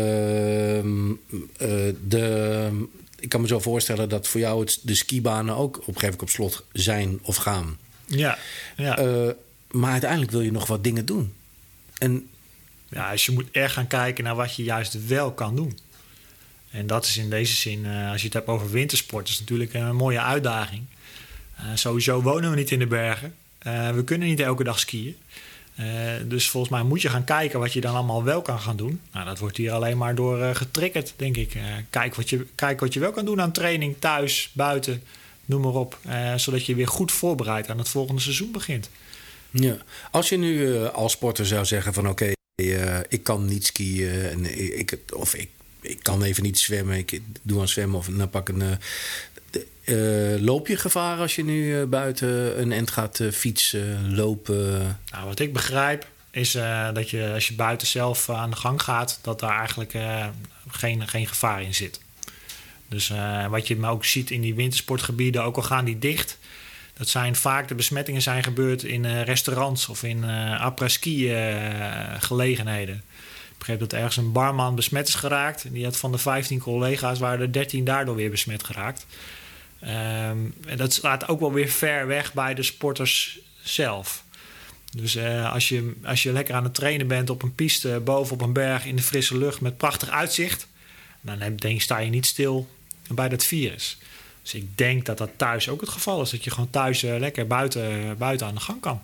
de, 2.08 2.88
ik 3.20 3.30
kan 3.30 3.42
me 3.42 3.48
zo 3.48 3.60
voorstellen 3.60 4.10
dat 4.10 4.28
voor 4.28 4.40
jou 4.40 4.60
het, 4.60 4.80
de 4.82 4.96
skibanen 4.96 5.56
ook 5.56 5.78
op 5.78 5.88
een 5.88 5.94
gegeven 5.94 6.10
moment 6.10 6.22
op 6.22 6.30
slot 6.30 6.66
zijn 6.72 7.20
of 7.22 7.36
gaan. 7.36 7.78
Ja. 8.06 8.38
ja. 8.76 8.96
maar 9.72 9.92
uiteindelijk 9.92 10.32
wil 10.32 10.42
je 10.42 10.52
nog 10.52 10.68
wat 10.68 10.84
dingen 10.84 11.06
doen. 11.06 11.34
En, 11.98 12.30
ja, 12.90 13.12
dus 13.12 13.26
je 13.26 13.32
moet 13.32 13.52
echt 13.52 13.74
gaan 13.74 13.88
kijken 13.88 14.24
naar 14.24 14.36
wat 14.36 14.56
je 14.56 14.64
juist 14.64 15.08
wel 15.08 15.32
kan 15.32 15.56
doen. 15.56 15.78
En 16.72 16.88
dat 16.88 17.06
is 17.06 17.18
in 17.18 17.30
deze 17.30 17.56
zin, 17.56 17.86
als 17.86 18.20
je 18.20 18.26
het 18.26 18.34
hebt 18.34 18.48
over 18.48 18.72
wintersport, 18.72 19.30
is 19.30 19.40
natuurlijk 19.40 19.74
een 19.74 19.96
mooie 19.96 20.22
uitdaging. 20.22 20.84
sowieso 21.74 22.22
wonen 22.22 22.50
we 22.50 22.56
niet 22.56 22.72
in 22.72 22.80
de 22.80 22.88
bergen. 22.88 23.36
We 23.96 24.02
kunnen 24.06 24.28
niet 24.28 24.40
elke 24.40 24.64
dag 24.64 24.80
skiën. 24.80 25.16
Dus 26.26 26.50
volgens 26.50 26.72
mij 26.72 26.84
moet 26.84 27.02
je 27.02 27.10
gaan 27.10 27.24
kijken 27.24 27.60
wat 27.60 27.74
je 27.74 27.82
dan 27.82 27.96
allemaal 27.96 28.24
wel 28.24 28.42
kan 28.42 28.60
gaan 28.60 28.76
doen. 28.76 29.02
Nou, 29.12 29.26
dat 29.26 29.40
wordt 29.40 29.58
hier 29.58 29.72
alleen 29.72 29.98
maar 29.98 30.16
door 30.16 30.56
getriggerd, 30.56 31.14
denk 31.16 31.38
ik. 31.38 31.58
kijk, 31.90 32.16
wat 32.16 32.30
je, 32.30 32.46
kijk 32.56 32.80
wat 32.80 32.94
je 32.94 33.00
wel 33.00 33.12
kan 33.12 33.26
doen 33.26 33.42
aan 33.42 33.52
training, 33.52 33.96
thuis, 34.00 34.50
buiten, 34.54 35.04
noem 35.46 35.62
maar 35.62 35.74
op. 35.74 36.00
zodat 36.36 36.66
je 36.66 36.76
weer 36.76 36.88
goed 36.88 37.12
voorbereid 37.12 37.70
aan 37.70 37.78
het 37.78 37.90
volgende 37.90 38.22
seizoen 38.22 38.52
begint. 38.52 38.90
Ja. 39.52 39.78
Als 40.12 40.30
je 40.30 40.38
nu 40.38 40.86
als 40.86 41.12
sporter 41.12 41.46
zou 41.46 41.66
zeggen 41.66 41.94
van 41.94 42.10
oké, 42.10 42.32
ik 43.08 43.24
kan 43.24 43.46
niet 43.46 43.66
skiën 43.66 44.10
en 44.10 44.58
ik, 44.80 44.98
of 45.14 45.36
ik, 45.36 45.50
ik 45.82 46.04
kan 46.04 46.24
even 46.24 46.44
niet 46.44 46.60
zwemmen, 46.60 46.98
ik 46.98 47.22
doe 47.42 47.60
aan 47.60 47.68
zwemmen 47.68 47.98
of 47.98 48.08
dan 48.08 48.30
pak 48.30 48.50
een 48.50 48.78
uh, 49.86 50.42
loop 50.42 50.68
je 50.68 50.78
gevaar 50.78 51.18
als 51.18 51.36
je 51.36 51.44
nu 51.44 51.86
buiten 51.86 52.62
een 52.62 52.72
end 52.72 52.92
gaat 52.92 53.20
fietsen, 53.32 54.16
lopen? 54.16 55.00
Nou, 55.12 55.26
wat 55.26 55.40
ik 55.40 55.54
begrijp 55.54 56.08
is 56.32 56.52
dat 56.94 57.10
je 57.10 57.32
als 57.34 57.48
je 57.48 57.54
buiten 57.54 57.88
zelf 57.88 58.30
aan 58.30 58.50
de 58.50 58.56
gang 58.56 58.82
gaat, 58.82 59.20
dat 59.22 59.40
daar 59.40 59.58
eigenlijk 59.58 59.94
geen, 60.68 61.08
geen 61.08 61.28
gevaar 61.28 61.62
in 61.62 61.74
zit. 61.74 62.00
Dus 62.90 63.14
wat 63.50 63.68
je 63.68 63.86
ook 63.86 64.06
ziet 64.06 64.32
in 64.32 64.42
die 64.42 64.56
wintersportgebieden, 64.56 65.44
ook 65.44 65.56
al 65.56 65.64
gaan 65.64 65.86
die 65.86 66.00
dicht, 66.00 66.38
dat 66.94 67.10
zijn 67.10 67.36
vaak 67.36 67.68
de 67.68 67.76
besmettingen 67.76 68.22
zijn 68.22 68.44
gebeurd 68.44 68.84
in 68.84 69.22
restaurants 69.22 69.88
of 69.90 70.04
in 70.04 70.24
après-ski 70.60 71.34
gelegenheden. 72.20 73.04
Begreep 73.62 73.80
dat 73.80 73.94
ergens 73.94 74.18
een 74.18 74.32
barman 74.32 74.76
besmet 74.76 75.08
is 75.08 75.16
geraakt. 75.16 75.64
En 75.64 75.72
die 75.72 75.84
had 75.84 75.98
van 75.98 76.12
de 76.12 76.18
15 76.18 76.60
collega's 76.60 77.20
waren 77.20 77.40
er 77.40 77.52
13 77.52 77.84
daardoor 77.84 78.16
weer 78.16 78.30
besmet 78.30 78.64
geraakt. 78.64 79.06
Um, 79.84 80.54
en 80.66 80.78
dat 80.78 80.94
staat 80.94 81.28
ook 81.28 81.40
wel 81.40 81.54
weer 81.54 81.70
ver 81.70 82.08
weg 82.08 82.34
bij 82.34 82.54
de 82.54 82.64
sporters 82.64 83.40
zelf. 83.62 84.24
Dus 84.96 85.16
uh, 85.16 85.54
als, 85.54 85.70
je, 85.70 85.94
als 86.04 86.24
je 86.24 86.32
lekker 86.32 86.56
aan 86.56 86.64
het 86.64 86.74
trainen 86.74 87.08
bent 87.08 87.30
op 87.30 87.44
een 87.44 87.56
piste 87.56 88.02
boven 88.04 88.34
op 88.34 88.42
een 88.42 88.54
berg 88.54 88.86
in 88.86 88.96
de 88.96 89.02
frisse 89.02 89.38
lucht 89.38 89.62
met 89.62 89.78
prachtig 89.78 90.10
uitzicht, 90.10 90.68
dan 91.22 91.56
denk, 91.56 91.82
sta 91.82 91.98
je 91.98 92.10
niet 92.10 92.26
stil 92.26 92.70
bij 93.08 93.30
dat 93.30 93.44
virus. 93.44 93.98
Dus 94.42 94.54
ik 94.54 94.78
denk 94.78 95.06
dat 95.06 95.18
dat 95.18 95.30
thuis 95.36 95.70
ook 95.70 95.82
het 95.82 95.90
geval 95.90 96.22
is. 96.22 96.30
Dat 96.30 96.44
je 96.44 96.52
gewoon 96.52 96.70
thuis 96.70 97.04
uh, 97.04 97.20
lekker 97.20 97.48
buiten, 97.48 98.18
buiten 98.18 98.48
aan 98.48 98.56
de 98.56 98.62
gang 98.62 98.82
kan. 98.82 99.02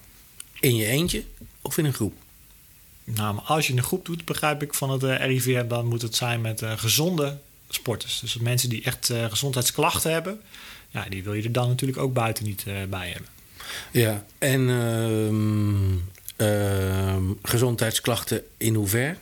In 0.59 0.75
je 0.75 0.86
eentje 0.86 1.24
of 1.62 1.77
in 1.77 1.86
een 1.86 1.94
groep? 1.94 2.25
Nou, 3.15 3.33
maar 3.33 3.44
als 3.44 3.68
je 3.68 3.74
een 3.74 3.83
groep 3.83 4.06
doet, 4.06 4.25
begrijp 4.25 4.62
ik 4.62 4.74
van 4.74 4.89
het 4.89 5.04
uh, 5.04 5.15
RIVM, 5.15 5.68
dan 5.68 5.86
moet 5.86 6.01
het 6.01 6.15
zijn 6.15 6.42
met 6.42 6.62
gezonde 6.65 7.38
sporters. 7.69 8.19
Dus 8.19 8.38
mensen 8.38 8.69
die 8.69 8.83
echt 8.83 9.09
uh, 9.09 9.26
gezondheidsklachten 9.26 10.11
hebben, 10.11 10.42
ja, 10.90 11.06
die 11.09 11.23
wil 11.23 11.33
je 11.33 11.44
er 11.44 11.52
dan 11.52 11.68
natuurlijk 11.68 11.99
ook 11.99 12.14
buiten 12.14 12.44
niet 12.44 12.64
bij 12.90 13.09
hebben. 13.09 13.30
Ja, 13.92 14.26
en 14.37 14.69
uh, 16.37 17.18
gezondheidsklachten 17.42 18.44
in 18.57 18.76
hoever? 18.76 19.18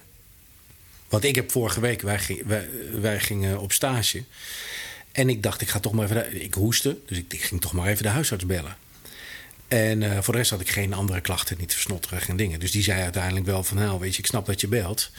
Want 1.09 1.23
ik 1.23 1.35
heb 1.35 1.51
vorige 1.51 1.79
week, 1.79 2.01
wij, 2.01 2.41
wij, 2.45 2.67
wij, 2.91 3.19
gingen 3.19 3.59
op 3.59 3.71
stage. 3.71 4.23
En 5.11 5.29
ik 5.29 5.43
dacht, 5.43 5.61
ik 5.61 5.69
ga 5.69 5.79
toch 5.79 5.93
maar 5.93 6.05
even. 6.05 6.43
ik 6.43 6.53
hoestte, 6.53 6.97
dus 7.05 7.17
ik, 7.17 7.33
ik, 7.33 7.41
ging 7.41 7.61
toch 7.61 7.73
maar 7.73 7.87
even 7.87 8.03
de 8.03 8.09
huisarts 8.09 8.45
bellen. 8.45 8.77
En 9.67 10.01
uh, 10.01 10.17
voor 10.21 10.33
de 10.33 10.39
rest 10.39 10.51
had 10.51 10.61
ik 10.61 10.69
geen 10.69 10.93
andere 10.93 11.21
klachten, 11.21 11.57
niet 11.59 11.73
versnotterig 11.73 12.29
en 12.29 12.35
dingen. 12.35 12.59
Dus 12.59 12.71
die 12.71 12.83
zei 12.83 13.01
uiteindelijk 13.01 13.45
wel 13.45 13.63
van, 13.63 13.77
nou 13.77 13.99
weet 13.99 14.13
je, 14.13 14.19
ik 14.19 14.27
snap 14.27 14.45
dat 14.45 14.61
je 14.61 14.67
belt. 14.67 15.11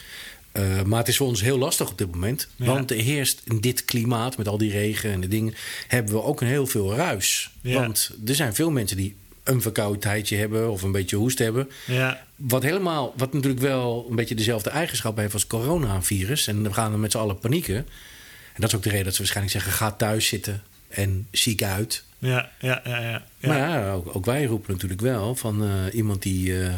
Uh, 0.52 0.82
maar 0.82 0.98
het 0.98 1.08
is 1.08 1.16
voor 1.16 1.26
ons 1.26 1.42
heel 1.42 1.58
lastig 1.58 1.90
op 1.90 1.98
dit 1.98 2.10
moment. 2.10 2.48
Ja. 2.56 2.66
Want 2.66 2.90
er 2.90 2.96
heerst 2.96 3.42
in 3.44 3.60
dit 3.60 3.84
klimaat, 3.84 4.36
met 4.36 4.48
al 4.48 4.58
die 4.58 4.70
regen 4.70 5.12
en 5.12 5.20
de 5.20 5.28
dingen, 5.28 5.54
hebben 5.86 6.14
we 6.14 6.22
ook 6.22 6.40
een 6.40 6.46
heel 6.46 6.66
veel 6.66 6.94
ruis. 6.94 7.50
Ja. 7.60 7.80
Want 7.80 8.10
er 8.26 8.34
zijn 8.34 8.54
veel 8.54 8.70
mensen 8.70 8.96
die 8.96 9.16
een 9.44 9.62
verkoudheidje 9.62 10.36
hebben 10.36 10.70
of 10.70 10.82
een 10.82 10.92
beetje 10.92 11.16
hoest 11.16 11.38
hebben. 11.38 11.70
Ja. 11.86 12.24
Wat 12.36 12.62
helemaal, 12.62 13.14
wat 13.16 13.32
natuurlijk 13.32 13.62
wel 13.62 14.06
een 14.10 14.16
beetje 14.16 14.34
dezelfde 14.34 14.70
eigenschap 14.70 15.16
heeft 15.16 15.32
als 15.32 15.46
coronavirus. 15.46 16.46
En 16.46 16.62
we 16.62 16.72
gaan 16.72 16.92
er 16.92 16.98
met 16.98 17.12
z'n 17.12 17.18
allen 17.18 17.38
panieken. 17.38 17.76
En 17.76 18.60
dat 18.60 18.68
is 18.68 18.76
ook 18.76 18.82
de 18.82 18.88
reden 18.88 19.04
dat 19.04 19.14
ze 19.14 19.18
waarschijnlijk 19.18 19.56
zeggen: 19.56 19.72
ga 19.72 19.92
thuis 19.92 20.26
zitten 20.26 20.62
en 20.88 21.26
ziek 21.30 21.62
uit. 21.62 22.04
Ja, 22.26 22.50
ja, 22.60 22.82
ja. 22.84 22.98
ja, 22.98 23.22
ja. 23.38 23.48
Maar 23.48 23.58
ja, 23.58 23.92
ook, 23.92 24.16
ook, 24.16 24.24
wij 24.24 24.44
roepen 24.44 24.72
natuurlijk 24.72 25.00
wel 25.00 25.34
van 25.34 25.64
uh, 25.64 25.70
iemand 25.92 26.22
die. 26.22 26.48
Uh, 26.48 26.74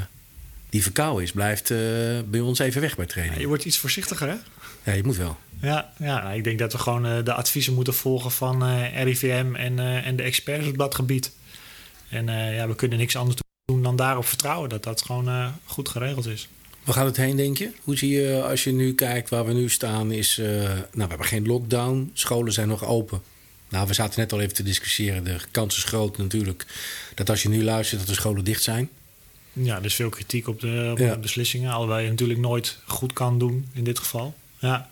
die 0.71 0.83
verkouden 0.83 1.23
is, 1.23 1.33
blijft 1.33 1.71
uh, 1.71 1.79
bij 2.27 2.41
ons 2.41 2.59
even 2.59 2.81
weg 2.81 2.97
bij 2.97 3.07
training. 3.07 3.35
Ja, 3.37 3.41
je 3.41 3.49
wordt 3.49 3.65
iets 3.65 3.79
voorzichtiger, 3.79 4.29
hè? 4.29 4.35
Ja, 4.85 4.93
je 4.93 5.05
moet 5.05 5.17
wel. 5.17 5.37
Ja, 5.61 5.93
ja 5.99 6.23
nou, 6.23 6.37
ik 6.37 6.45
denk 6.45 6.59
dat 6.59 6.73
we 6.73 6.79
gewoon 6.79 7.25
de 7.25 7.33
adviezen 7.33 7.75
moeten 7.75 7.95
volgen 7.95 8.31
van 8.31 8.81
RIVM 9.03 9.55
en, 9.55 9.79
en 10.05 10.17
de 10.17 10.23
experts 10.23 10.67
op 10.67 10.79
dat 10.79 10.95
gebied. 10.95 11.33
En 12.09 12.27
ja, 12.55 12.69
we 12.69 12.75
kunnen 12.75 12.99
niks 12.99 13.17
anders 13.17 13.41
doen 13.65 13.83
dan 13.83 13.97
daarop 13.97 14.25
vertrouwen 14.25 14.69
dat 14.69 14.83
dat 14.83 15.03
gewoon 15.03 15.55
goed 15.65 15.89
geregeld 15.89 16.27
is. 16.27 16.49
Waar 16.85 16.95
gaat 16.95 17.07
het 17.07 17.17
heen, 17.17 17.37
denk 17.37 17.59
je? 17.59 17.71
Hoe 17.83 17.97
zie 17.97 18.11
je, 18.11 18.43
als 18.43 18.65
je 18.65 18.73
nu 18.73 18.95
kijkt 18.95 19.29
waar 19.29 19.45
we 19.45 19.53
nu 19.53 19.69
staan, 19.69 20.13
is... 20.13 20.37
nou, 20.37 20.85
we 20.93 21.07
hebben 21.07 21.27
geen 21.27 21.47
lockdown, 21.47 22.11
scholen 22.15 22.53
zijn 22.53 22.69
nog 22.69 22.85
open. 22.85 23.23
Nou, 23.69 23.87
we 23.87 23.95
zaten 23.95 24.21
net 24.21 24.33
al 24.33 24.41
even 24.41 24.55
te 24.55 24.63
discussiëren. 24.63 25.25
De 25.25 25.37
kans 25.51 25.77
is 25.77 25.85
groot 25.85 26.19
natuurlijk 26.19 26.67
dat 27.15 27.31
als 27.31 27.43
je 27.43 27.49
nu 27.49 27.65
luistert 27.65 28.01
dat 28.01 28.09
de 28.09 28.15
scholen 28.15 28.45
dicht 28.45 28.63
zijn. 28.63 28.89
Ja, 29.53 29.81
dus 29.81 29.95
veel 29.95 30.09
kritiek 30.09 30.49
op 30.49 30.61
de, 30.61 30.89
op 30.93 30.99
Ja. 30.99 31.13
de 31.13 31.19
beslissingen. 31.19 31.73
Alhoewel 31.73 31.99
je 31.99 32.09
natuurlijk 32.09 32.39
nooit 32.41 32.79
goed 32.87 33.13
kan 33.13 33.39
doen 33.39 33.69
in 33.73 33.85
dit 33.85 33.99
geval. 33.99 34.35
Ja, 34.59 34.89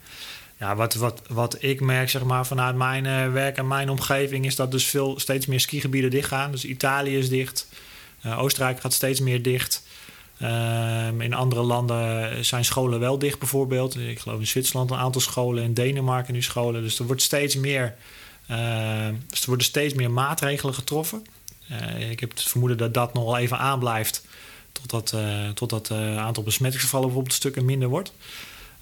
ja 0.58 0.76
wat, 0.76 0.94
wat, 0.94 1.22
wat 1.28 1.56
ik 1.62 1.80
merk 1.80 2.10
zeg 2.10 2.24
maar, 2.24 2.46
vanuit 2.46 2.76
mijn 2.76 3.06
eh, 3.06 3.32
werk 3.32 3.56
en 3.56 3.66
mijn 3.68 3.90
omgeving... 3.90 4.46
is 4.46 4.56
dat 4.56 4.70
dus 4.70 4.84
veel, 4.84 5.20
steeds 5.20 5.46
meer 5.46 5.60
skigebieden 5.60 6.10
dichtgaan. 6.10 6.50
Dus 6.50 6.64
Italië 6.64 7.18
is 7.18 7.28
dicht. 7.28 7.68
Eh, 8.20 8.38
Oostenrijk 8.38 8.80
gaat 8.80 8.92
steeds 8.92 9.20
meer 9.20 9.42
dicht. 9.42 9.82
Ehm, 10.38 11.20
in 11.20 11.34
andere 11.34 11.62
landen 11.62 12.44
zijn 12.44 12.64
scholen 12.64 13.00
wel 13.00 13.18
dicht 13.18 13.38
bijvoorbeeld. 13.38 13.96
Ik 13.98 14.18
geloof 14.18 14.40
in 14.40 14.46
Zwitserland 14.46 14.90
een 14.90 14.96
aantal 14.96 15.20
scholen. 15.20 15.62
In 15.64 15.74
Denemarken 15.74 16.34
nu 16.34 16.42
scholen. 16.42 16.82
Dus 16.82 16.98
er 16.98 17.06
wordt 17.06 17.22
steeds 17.22 17.56
meer... 17.56 17.94
eh, 18.46 19.08
dus 19.28 19.40
er 19.40 19.46
worden 19.46 19.66
steeds 19.66 19.94
meer 19.94 20.10
maatregelen 20.10 20.74
getroffen. 20.74 21.26
Eh, 21.68 22.10
ik 22.10 22.20
heb 22.20 22.30
het 22.30 22.42
vermoeden 22.42 22.78
dat 22.78 22.94
dat 22.94 23.14
nog 23.14 23.24
wel 23.24 23.38
even 23.38 23.58
aanblijft... 23.58 24.26
totdat 24.72 25.10
het 25.10 25.56
totdat, 25.56 25.90
eh, 25.90 26.18
aantal 26.18 26.42
besmettingsgevallen 26.42 27.06
bijvoorbeeld 27.06 27.36
stukken 27.36 27.64
minder 27.64 27.88
wordt. 27.88 28.12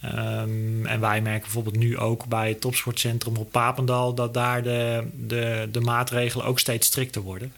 Ehm, 0.00 0.87
en 0.87 1.00
wij 1.00 1.21
merken 1.21 1.42
bijvoorbeeld 1.42 1.76
nu 1.76 1.99
ook 1.99 2.26
bij 2.26 2.49
het 2.49 2.61
topsportcentrum 2.61 3.37
op 3.37 3.50
Papendal... 3.50 4.14
dat 4.14 4.35
daar 4.35 4.62
de, 4.62 5.09
de, 5.14 5.68
de 5.73 5.80
maatregelen 5.80 6.47
ook 6.47 6.59
steeds 6.59 6.87
strikter 6.87 7.23
worden. 7.23 7.54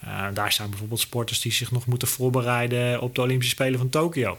Eh, 0.00 0.26
daar 0.34 0.52
staan 0.52 0.70
bijvoorbeeld 0.70 1.00
sporters 1.00 1.40
die 1.40 1.52
zich 1.52 1.70
nog 1.70 1.86
moeten 1.86 2.08
voorbereiden... 2.08 3.00
op 3.00 3.14
de 3.14 3.20
Olympische 3.20 3.54
Spelen 3.54 3.78
van 3.78 3.88
Tokio. 3.88 4.36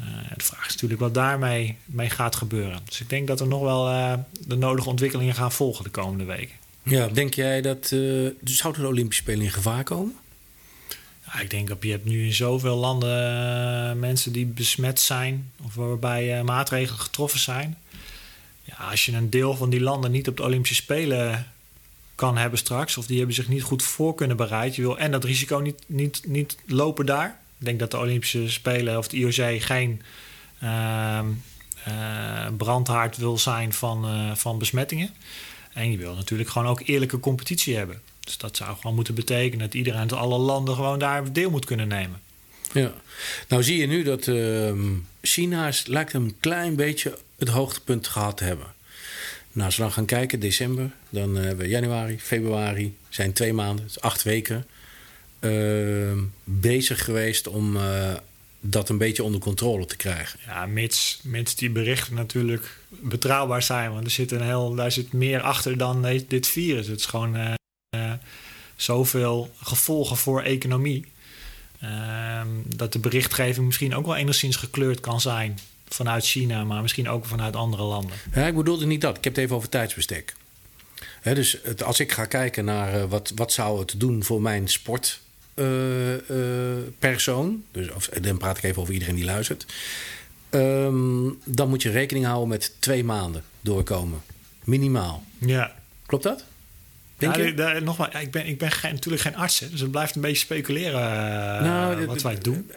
Eh, 0.00 0.36
de 0.36 0.44
vraag 0.44 0.66
is 0.66 0.72
natuurlijk 0.72 1.00
wat 1.00 1.14
daarmee 1.14 1.76
mee 1.84 2.10
gaat 2.10 2.36
gebeuren. 2.36 2.80
Dus 2.84 3.00
ik 3.00 3.08
denk 3.08 3.26
dat 3.26 3.40
er 3.40 3.46
nog 3.46 3.60
wel 3.62 3.88
eh, 3.88 4.12
de 4.46 4.56
nodige 4.56 4.88
ontwikkelingen 4.88 5.34
gaan 5.34 5.52
volgen 5.52 5.84
de 5.84 5.90
komende 5.90 6.24
weken. 6.24 6.56
Ja, 6.82 7.08
denk 7.08 7.34
jij 7.34 7.60
dat... 7.60 7.84
eh 7.92 8.30
zouden 8.44 8.82
de 8.82 8.88
Olympische 8.88 9.22
Spelen 9.22 9.44
in 9.44 9.50
gevaar 9.50 9.84
komen? 9.84 10.14
Ja, 11.26 11.40
ik 11.40 11.50
denk 11.50 11.68
dat 11.68 11.76
je 11.80 11.90
hebt 11.90 12.04
nu 12.04 12.24
in 12.24 12.32
zoveel 12.32 12.76
landen 12.76 13.98
mensen 13.98 14.32
die 14.32 14.46
besmet 14.46 15.00
zijn... 15.00 15.52
of 15.64 15.74
waarbij 15.74 16.42
maatregelen 16.44 17.00
getroffen 17.00 17.40
zijn. 17.40 17.78
Ja, 18.62 18.74
als 18.74 19.04
je 19.04 19.12
een 19.12 19.30
deel 19.30 19.56
van 19.56 19.70
die 19.70 19.80
landen 19.80 20.10
niet 20.10 20.28
op 20.28 20.36
de 20.36 20.42
Olympische 20.42 20.74
Spelen 20.74 21.46
kan 22.14 22.36
hebben 22.36 22.58
straks... 22.58 22.96
of 22.96 23.06
die 23.06 23.16
hebben 23.18 23.34
zich 23.34 23.48
niet 23.48 23.62
goed 23.62 23.82
voor 23.82 24.14
kunnen 24.14 24.36
bereiden... 24.36 24.76
Je 24.76 24.82
wil 24.82 24.98
en 24.98 25.10
dat 25.10 25.24
risico 25.24 25.58
niet, 25.58 25.82
niet, 25.86 26.22
niet 26.26 26.56
lopen 26.66 27.06
daar. 27.06 27.40
Ik 27.60 27.66
denk 27.66 27.78
dat 27.78 27.90
de 27.90 27.98
Olympische 27.98 28.50
Spelen 28.50 28.98
of 28.98 29.08
de 29.08 29.16
IOC 29.16 29.62
geen 29.62 30.02
eh, 30.58 32.46
brandhaard 32.56 33.16
wil 33.16 33.38
zijn 33.38 33.72
van, 33.72 34.04
eh, 34.04 34.34
van 34.34 34.58
besmettingen. 34.58 35.10
En 35.72 35.90
je 35.90 35.96
wil 35.98 36.14
natuurlijk 36.14 36.50
gewoon 36.50 36.68
ook 36.68 36.82
eerlijke 36.84 37.20
competitie 37.20 37.76
hebben. 37.76 38.00
Dus 38.20 38.38
dat 38.38 38.56
zou 38.56 38.76
gewoon 38.76 38.94
moeten 38.94 39.14
betekenen 39.14 39.58
dat 39.58 39.74
iedereen 39.74 40.00
uit 40.00 40.12
alle 40.12 40.38
landen 40.38 40.74
gewoon 40.74 40.98
daar 40.98 41.32
deel 41.32 41.50
moet 41.50 41.64
kunnen 41.64 41.88
nemen. 41.88 42.20
Ja. 42.72 42.92
Nou 43.48 43.62
zie 43.62 43.76
je 43.78 43.86
nu 43.86 44.02
dat 44.02 44.26
ehm, 44.28 44.92
China 45.22 45.68
is- 45.68 45.86
lijkt 45.86 46.12
een 46.12 46.34
klein 46.40 46.76
beetje 46.76 47.18
het 47.38 47.48
hoogtepunt 47.48 48.06
gehad 48.06 48.36
te 48.36 48.44
hebben. 48.44 48.66
Nou, 49.52 49.66
als 49.66 49.76
we 49.76 49.82
dan 49.82 49.92
gaan 49.92 50.04
kijken, 50.04 50.40
december, 50.40 50.90
dan 51.08 51.34
hebben 51.34 51.64
we 51.64 51.68
januari, 51.70 52.20
februari, 52.20 52.96
zijn 53.08 53.32
twee 53.32 53.52
maanden, 53.52 53.88
acht 54.00 54.22
weken, 54.22 54.66
ehm, 55.40 56.18
bezig 56.44 57.04
geweest 57.04 57.46
om 57.46 57.76
eh, 57.76 58.12
dat 58.60 58.88
een 58.88 58.98
beetje 58.98 59.24
onder 59.24 59.40
controle 59.40 59.86
te 59.86 59.96
krijgen. 59.96 60.38
Ja, 60.46 60.66
mits, 60.66 61.20
mits 61.22 61.54
die 61.54 61.70
berichten 61.70 62.14
natuurlijk 62.14 62.78
betrouwbaar 62.88 63.62
zijn. 63.62 63.92
Want 63.92 64.04
er 64.04 64.10
zit 64.10 64.32
een 64.32 64.42
heel, 64.42 64.74
daar 64.74 64.92
zit 64.92 65.12
meer 65.12 65.40
achter 65.40 65.78
dan 65.78 66.22
dit 66.28 66.46
virus. 66.46 66.86
Het 66.86 66.98
is 66.98 67.06
gewoon 67.06 67.36
eh, 67.36 67.54
eh, 67.88 68.12
zoveel 68.76 69.54
gevolgen 69.62 70.16
voor 70.16 70.42
economie. 70.42 71.06
Ehm, 71.80 72.48
dat 72.66 72.92
de 72.92 72.98
berichtgeving 72.98 73.66
misschien 73.66 73.94
ook 73.94 74.06
wel 74.06 74.16
enigszins 74.16 74.56
gekleurd 74.56 75.00
kan 75.00 75.20
zijn 75.20 75.58
vanuit 75.88 76.24
China, 76.24 76.64
maar 76.64 76.82
misschien 76.82 77.08
ook 77.08 77.26
vanuit 77.26 77.56
andere 77.56 77.82
landen. 77.82 78.16
Ja, 78.34 78.46
ik 78.46 78.56
bedoelde 78.56 78.86
niet 78.86 79.00
dat. 79.00 79.16
Ik 79.16 79.24
heb 79.24 79.34
het 79.34 79.44
even 79.44 79.56
over 79.56 79.68
tijdsbestek. 79.68 80.34
Dus 81.22 81.56
het, 81.62 81.82
als 81.82 82.00
ik 82.00 82.12
ga 82.12 82.24
kijken 82.24 82.64
naar 82.64 83.08
wat, 83.08 83.32
wat 83.34 83.52
zou 83.52 83.78
het 83.78 83.94
doen 83.96 84.24
voor 84.24 84.42
mijn 84.42 84.68
sportpersoon, 86.24 87.64
dus, 87.72 87.90
of, 87.92 88.06
dan 88.08 88.38
praat 88.38 88.56
ik 88.56 88.62
even 88.62 88.82
over 88.82 88.94
iedereen 88.94 89.14
die 89.14 89.24
luistert, 89.24 89.66
Ehm, 90.50 91.28
dan 91.44 91.68
moet 91.68 91.82
je 91.82 91.90
rekening 91.90 92.24
houden 92.26 92.48
met 92.48 92.72
twee 92.78 93.04
maanden 93.04 93.42
doorkomen. 93.60 94.20
Minimaal. 94.64 95.24
Ja. 95.38 95.74
Klopt 96.06 96.22
dat? 96.24 96.44
Denk 97.16 97.36
Ja, 97.36 97.42
je? 97.72 97.80
nogmaals, 97.80 98.14
ik 98.20 98.30
ben, 98.30 98.46
ik 98.46 98.58
ben 98.58 98.70
geen- 98.70 98.92
natuurlijk 98.94 99.22
geen 99.22 99.36
arts, 99.36 99.58
hè, 99.60 99.70
dus 99.70 99.80
het 99.80 99.90
blijft 99.90 100.14
een 100.14 100.20
beetje 100.20 100.36
speculeren 100.36 101.00
eh, 101.00 101.62
Nou, 101.64 101.96
de- 102.00 102.06
wat 102.06 102.22
wij 102.22 102.38
doen. 102.38 102.70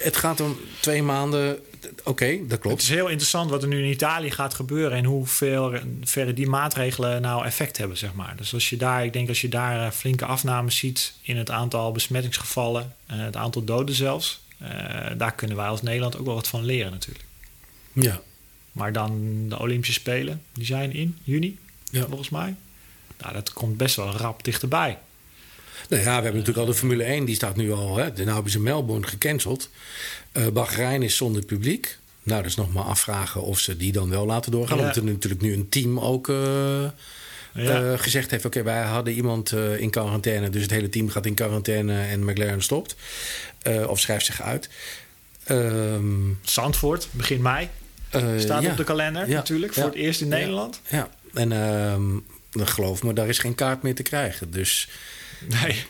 Het 0.00 0.16
gaat 0.16 0.40
om 0.40 0.56
twee 0.80 1.02
maanden. 1.02 1.58
Oké, 2.04 2.26
dat 2.40 2.50
Het 2.50 2.60
klopt. 2.60 2.82
is 2.82 2.88
heel 2.88 3.06
interessant 3.08 3.50
wat 3.50 3.62
er 3.62 3.68
nu 3.68 3.78
in 3.84 3.90
Italië 3.90 4.30
gaat 4.30 4.54
gebeuren 4.54 4.98
en 4.98 5.04
hoeveel 5.04 5.74
verre 6.02 6.32
die 6.32 6.46
maatregelen 6.48 7.22
nou 7.22 7.44
effect 7.44 7.76
hebben, 7.78 7.96
zeg 7.96 8.14
maar. 8.14 8.34
Dus 8.36 8.54
als 8.54 8.70
je 8.70 8.76
daar, 8.76 9.04
ik 9.04 9.12
denk 9.12 9.28
als 9.28 9.40
je 9.40 9.48
daar 9.48 9.86
eh, 9.86 9.90
flinke 9.90 10.24
afnames 10.24 10.76
ziet 10.76 11.14
in 11.22 11.36
het 11.36 11.50
aantal 11.50 11.92
besmettingsgevallen, 11.92 12.94
eh, 13.06 13.18
het 13.18 13.36
aantal 13.36 13.64
doden 13.64 13.94
zelfs, 13.94 14.40
eh, 14.58 14.68
daar 15.16 15.34
kunnen 15.34 15.56
wij 15.56 15.66
als 15.66 15.82
Nederland 15.82 16.18
ook 16.18 16.26
wel 16.26 16.34
wat 16.34 16.48
van 16.48 16.64
leren 16.64 16.90
natuurlijk. 16.92 17.24
Ja. 17.92 18.20
Maar 18.72 18.92
dan 18.92 19.44
de 19.48 19.58
Olympische 19.58 19.92
Spelen, 19.92 20.42
die 20.52 20.66
zijn 20.66 20.92
in 20.92 21.18
juni, 21.22 21.58
Ja. 21.90 22.06
volgens 22.06 22.28
mij. 22.30 22.54
Nou, 23.20 23.32
dat 23.32 23.52
komt 23.52 23.76
best 23.76 23.96
wel 23.96 24.10
rap 24.10 24.44
dichterbij. 24.44 24.98
Nou 25.88 26.02
ja, 26.02 26.06
we 26.06 26.10
hebben 26.22 26.32
natuurlijk 26.32 26.58
al 26.58 26.66
de 26.66 26.74
Formule 26.74 27.04
1, 27.04 27.24
die 27.24 27.34
staat 27.34 27.56
nu 27.56 27.72
al. 27.72 27.96
Hè, 27.96 28.10
nou 28.10 28.30
hebben 28.30 28.52
ze 28.52 28.60
Melbourne 28.60 29.06
gecanceld. 29.06 29.70
Eh 30.32 30.46
Bahrein 30.46 31.02
is 31.02 31.16
zonder 31.16 31.44
publiek. 31.44 31.98
Nou, 32.22 32.40
dat 32.42 32.50
is 32.50 32.56
nog 32.56 32.72
maar 32.72 32.84
afvragen 32.84 33.42
of 33.42 33.58
ze 33.58 33.76
die 33.76 33.92
dan 33.92 34.10
wel 34.10 34.26
laten 34.26 34.52
doorgaan. 34.52 34.76
Ja. 34.76 34.82
Omdat 34.82 34.96
er 34.96 35.04
natuurlijk 35.04 35.42
nu 35.42 35.52
een 35.52 35.68
team 35.68 36.00
ook 36.00 36.28
eh, 36.28 36.36
Ja. 37.52 37.92
eh, 37.92 37.98
gezegd 37.98 38.30
heeft: 38.30 38.44
oké, 38.44 38.62
wij 38.62 38.82
hadden 38.82 39.12
iemand 39.14 39.52
in 39.78 39.90
quarantaine, 39.90 40.50
dus 40.50 40.62
het 40.62 40.70
hele 40.70 40.88
team 40.88 41.08
gaat 41.08 41.26
in 41.26 41.34
quarantaine 41.34 42.00
en 42.02 42.24
McLaren 42.24 42.62
stopt. 42.62 42.96
Of 43.86 44.00
schrijft 44.00 44.26
zich 44.26 44.42
uit. 44.42 44.68
Ehm, 45.44 46.04
Zandvoort, 46.42 47.08
begin 47.10 47.42
mei, 47.42 47.68
staat 48.38 48.62
ja. 48.62 48.70
op 48.70 48.76
de 48.76 48.84
kalender 48.84 49.28
natuurlijk, 49.28 49.74
voor 49.74 49.84
het 49.84 49.94
eerst 49.94 50.20
in. 50.20 50.28
Nederland. 50.28 50.80
Ja, 50.90 51.08
en 51.34 51.52
ehm, 51.52 52.02
dan 52.50 52.66
geloof 52.68 53.02
me, 53.02 53.12
daar 53.12 53.28
is 53.28 53.38
geen 53.38 53.54
kaart 53.54 53.82
meer 53.82 53.94
te 53.94 54.02
krijgen. 54.02 54.50
Dus 54.50 54.88
Nee. 55.48 55.84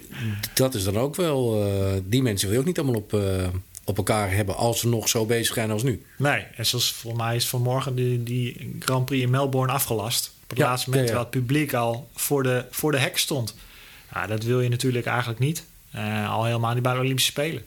dat 0.55 0.75
is 0.75 0.85
dan 0.85 0.99
ook 0.99 1.17
wel. 1.17 1.65
eh, 1.67 1.93
die 2.05 2.23
mensen 2.23 2.47
wil 2.47 2.55
je 2.57 2.61
ook 2.61 2.67
niet 2.69 2.79
allemaal 2.79 3.00
op, 3.00 3.15
eh, 3.15 3.47
op 3.85 3.97
elkaar 3.97 4.31
hebben 4.33 4.57
als 4.57 4.81
ze 4.81 4.88
nog 4.88 5.09
zo 5.09 5.26
bezig 5.26 5.55
zijn 5.55 5.71
als 5.71 5.83
nu. 5.83 6.05
Nee, 6.19 6.41
en 6.57 6.67
zoals 6.67 6.93
volgens 6.93 7.23
mij 7.23 7.37
is 7.37 7.47
vanmorgen 7.49 7.95
die, 7.95 8.23
die 8.23 8.76
Grand 8.81 9.05
Prix 9.05 9.23
in 9.25 9.31
Melbourne 9.31 9.73
afgelast. 9.73 10.33
Op 10.43 10.49
het 10.50 10.59
Ja, 10.59 10.65
laatste 10.69 10.91
moment 10.91 11.09
ja, 11.09 11.19
het 11.19 11.31
publiek 11.31 11.75
al 11.75 12.09
voor 12.15 12.43
de, 12.43 12.65
voor 12.71 12.93
de 12.93 12.99
hek 12.99 13.19
stond. 13.19 13.55
Ja, 14.12 14.26
dat 14.26 14.43
wil 14.43 14.61
je 14.61 14.69
natuurlijk 14.69 15.07
eigenlijk 15.07 15.38
niet. 15.38 15.65
Eh, 15.91 16.31
al 16.31 16.45
helemaal 16.45 16.75
niet 16.75 16.83
bij 16.83 16.93
de 16.95 17.00
Olympische 17.00 17.31
Spelen. 17.31 17.65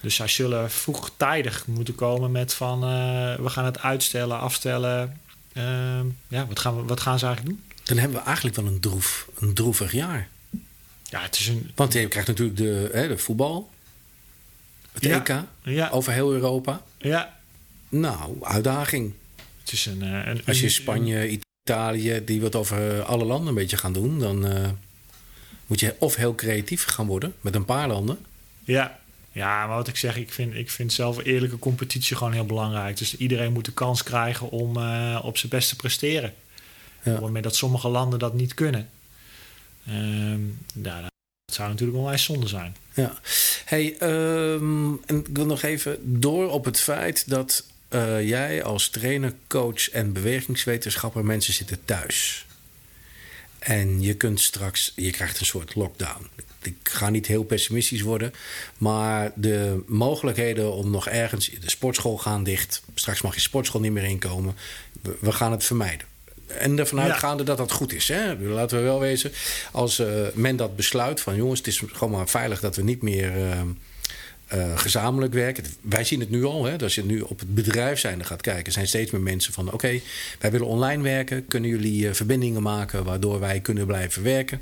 Dus 0.00 0.14
zij 0.14 0.28
zullen 0.28 0.70
vroegtijdig 0.70 1.66
moeten 1.66 1.94
komen 1.94 2.32
met 2.32 2.54
van... 2.54 2.80
we 3.40 3.44
gaan 3.48 3.64
het 3.64 3.80
uitstellen, 3.80 4.38
afstellen. 4.40 5.20
Ja, 6.28 6.46
wat 6.46 6.58
gaan, 6.58 6.76
we, 6.76 6.82
wat 6.82 7.00
gaan 7.00 7.18
ze 7.18 7.26
eigenlijk 7.26 7.56
doen? 7.56 7.64
Dan 7.84 7.96
hebben 7.98 8.18
we 8.18 8.24
eigenlijk 8.24 8.56
wel 8.56 8.66
een, 8.66 8.80
droef, 8.80 9.28
een 9.38 9.54
droevig 9.54 9.92
jaar. 9.92 10.28
Ja, 11.14 11.22
het 11.22 11.38
is 11.38 11.48
een... 11.48 11.70
Want 11.74 11.92
je 11.92 12.08
krijgt 12.08 12.28
natuurlijk 12.28 12.56
de, 12.58 12.88
hè, 12.92 13.08
de 13.08 13.18
voetbal, 13.18 13.70
het 14.92 15.04
Ja. 15.04 15.18
EK, 15.20 15.42
Ja, 15.62 15.88
over 15.88 16.12
heel 16.12 16.32
Europa. 16.32 16.82
ja 16.98 17.36
Nou, 17.88 18.36
uitdaging. 18.42 19.12
het 19.60 19.72
is 19.72 19.86
een... 19.86 20.02
eh, 20.02 20.26
een 20.26 20.42
Als 20.46 20.58
je 20.58 20.64
een- 20.64 20.70
Spanje, 20.70 21.38
Italië, 21.66 22.22
die 22.24 22.40
wat 22.40 22.54
over 22.54 22.98
eh, 22.98 23.04
alle 23.08 23.24
landen 23.24 23.48
een 23.48 23.54
beetje 23.54 23.76
gaan 23.76 23.92
doen, 23.92 24.18
dan 24.18 24.46
eh, 24.46 24.68
moet 25.66 25.80
je 25.80 25.94
of 25.98 26.14
heel 26.14 26.34
creatief 26.34 26.84
gaan 26.84 27.06
worden 27.06 27.34
met 27.40 27.54
een 27.54 27.64
paar 27.64 27.88
landen. 27.88 28.18
Ja. 28.64 28.98
ja, 29.32 29.66
maar 29.66 29.76
wat 29.76 29.88
ik 29.88 29.96
zeg, 29.96 30.16
ik 30.16 30.32
vind, 30.32 30.54
ik 30.54 30.70
vind 30.70 30.92
zelf 30.92 31.24
eerlijke 31.24 31.58
competitie 31.58 32.16
gewoon 32.16 32.32
heel 32.32 32.46
belangrijk. 32.46 32.96
Dus 32.96 33.16
iedereen 33.16 33.52
moet 33.52 33.64
de 33.64 33.72
kans 33.72 34.02
krijgen 34.02 34.50
om 34.50 34.76
op 35.22 35.38
zijn 35.38 35.50
best 35.50 35.68
te 35.68 35.76
presteren. 35.76 36.34
Ja. 37.02 37.20
Waarmee 37.20 37.42
dat 37.42 37.56
sommige 37.56 37.88
landen 37.88 38.18
dat 38.18 38.34
niet 38.34 38.54
kunnen. 38.54 38.88
Ehm 39.86 40.40
ja, 40.82 41.00
dat 41.00 41.10
zou 41.54 41.68
natuurlijk 41.68 41.98
onwijs 41.98 42.24
zonde 42.24 42.48
zijn. 42.48 42.76
Ja. 42.94 43.18
Hey, 43.64 43.96
ehm, 43.98 44.92
en 45.06 45.18
ik 45.18 45.26
wil 45.32 45.46
nog 45.46 45.62
even 45.62 46.20
door 46.20 46.50
op 46.50 46.64
het 46.64 46.80
feit 46.80 47.30
dat 47.30 47.64
eh, 47.88 48.28
jij 48.28 48.62
als 48.62 48.88
trainer, 48.88 49.34
coach 49.46 49.90
en 49.90 50.12
bewegingswetenschapper 50.12 51.24
mensen 51.24 51.54
zitten 51.54 51.84
thuis. 51.84 52.46
En 53.58 54.02
je 54.02 54.14
kunt 54.14 54.40
straks, 54.40 54.92
je 54.96 55.10
krijgt 55.10 55.40
een 55.40 55.46
soort 55.46 55.74
lockdown. 55.74 56.28
Ik 56.62 56.76
ga 56.82 57.10
niet 57.10 57.26
heel 57.26 57.44
pessimistisch 57.44 58.00
worden, 58.00 58.32
maar 58.78 59.32
de 59.34 59.82
mogelijkheden 59.86 60.72
om 60.72 60.90
nog 60.90 61.08
ergens, 61.08 61.50
de 61.60 61.70
sportschool 61.70 62.18
gaan 62.18 62.44
dicht. 62.44 62.82
Straks 62.94 63.22
mag 63.22 63.34
je 63.34 63.40
sportschool 63.40 63.80
niet 63.80 63.92
meer 63.92 64.04
inkomen. 64.04 64.56
We 65.20 65.32
gaan 65.32 65.52
het 65.52 65.64
vermijden. 65.64 66.06
En 66.46 66.78
ervan 66.78 66.98
Ja. 66.98 67.04
uitgaande 67.04 67.42
dat 67.42 67.56
dat 67.56 67.72
goed 67.72 67.92
is. 67.92 68.08
Hè? 68.08 68.34
Laten 68.36 68.78
we 68.78 68.82
wel 68.84 69.00
wezen, 69.00 69.32
als 69.72 69.98
eh, 69.98 70.06
men 70.34 70.56
dat 70.56 70.76
besluit 70.76 71.20
van 71.20 71.36
jongens, 71.36 71.58
het 71.58 71.68
is 71.68 71.82
gewoon 71.92 72.10
maar 72.10 72.28
veilig 72.28 72.60
dat 72.60 72.76
we 72.76 72.82
niet 72.82 73.02
meer 73.02 73.32
eh, 73.36 73.60
eh, 74.46 74.78
gezamenlijk 74.78 75.32
werken. 75.32 75.64
Wij 75.80 76.04
zien 76.04 76.20
het 76.20 76.30
nu 76.30 76.44
al, 76.44 76.64
hè, 76.64 76.78
als 76.78 76.94
je 76.94 77.04
nu 77.04 77.20
op 77.20 77.38
het 77.38 77.54
bedrijf 77.54 77.98
zijn 77.98 78.24
gaat 78.24 78.40
kijken, 78.40 78.72
zijn 78.72 78.86
steeds 78.86 79.10
meer 79.10 79.20
mensen 79.20 79.52
van: 79.52 79.72
oké, 79.72 80.00
wij 80.38 80.50
willen 80.50 80.66
online 80.66 81.02
werken. 81.02 81.46
Kunnen 81.46 81.70
jullie 81.70 82.14
verbindingen 82.14 82.62
maken 82.62 83.04
waardoor 83.04 83.40
wij 83.40 83.60
kunnen 83.60 83.86
blijven 83.86 84.22
werken? 84.22 84.60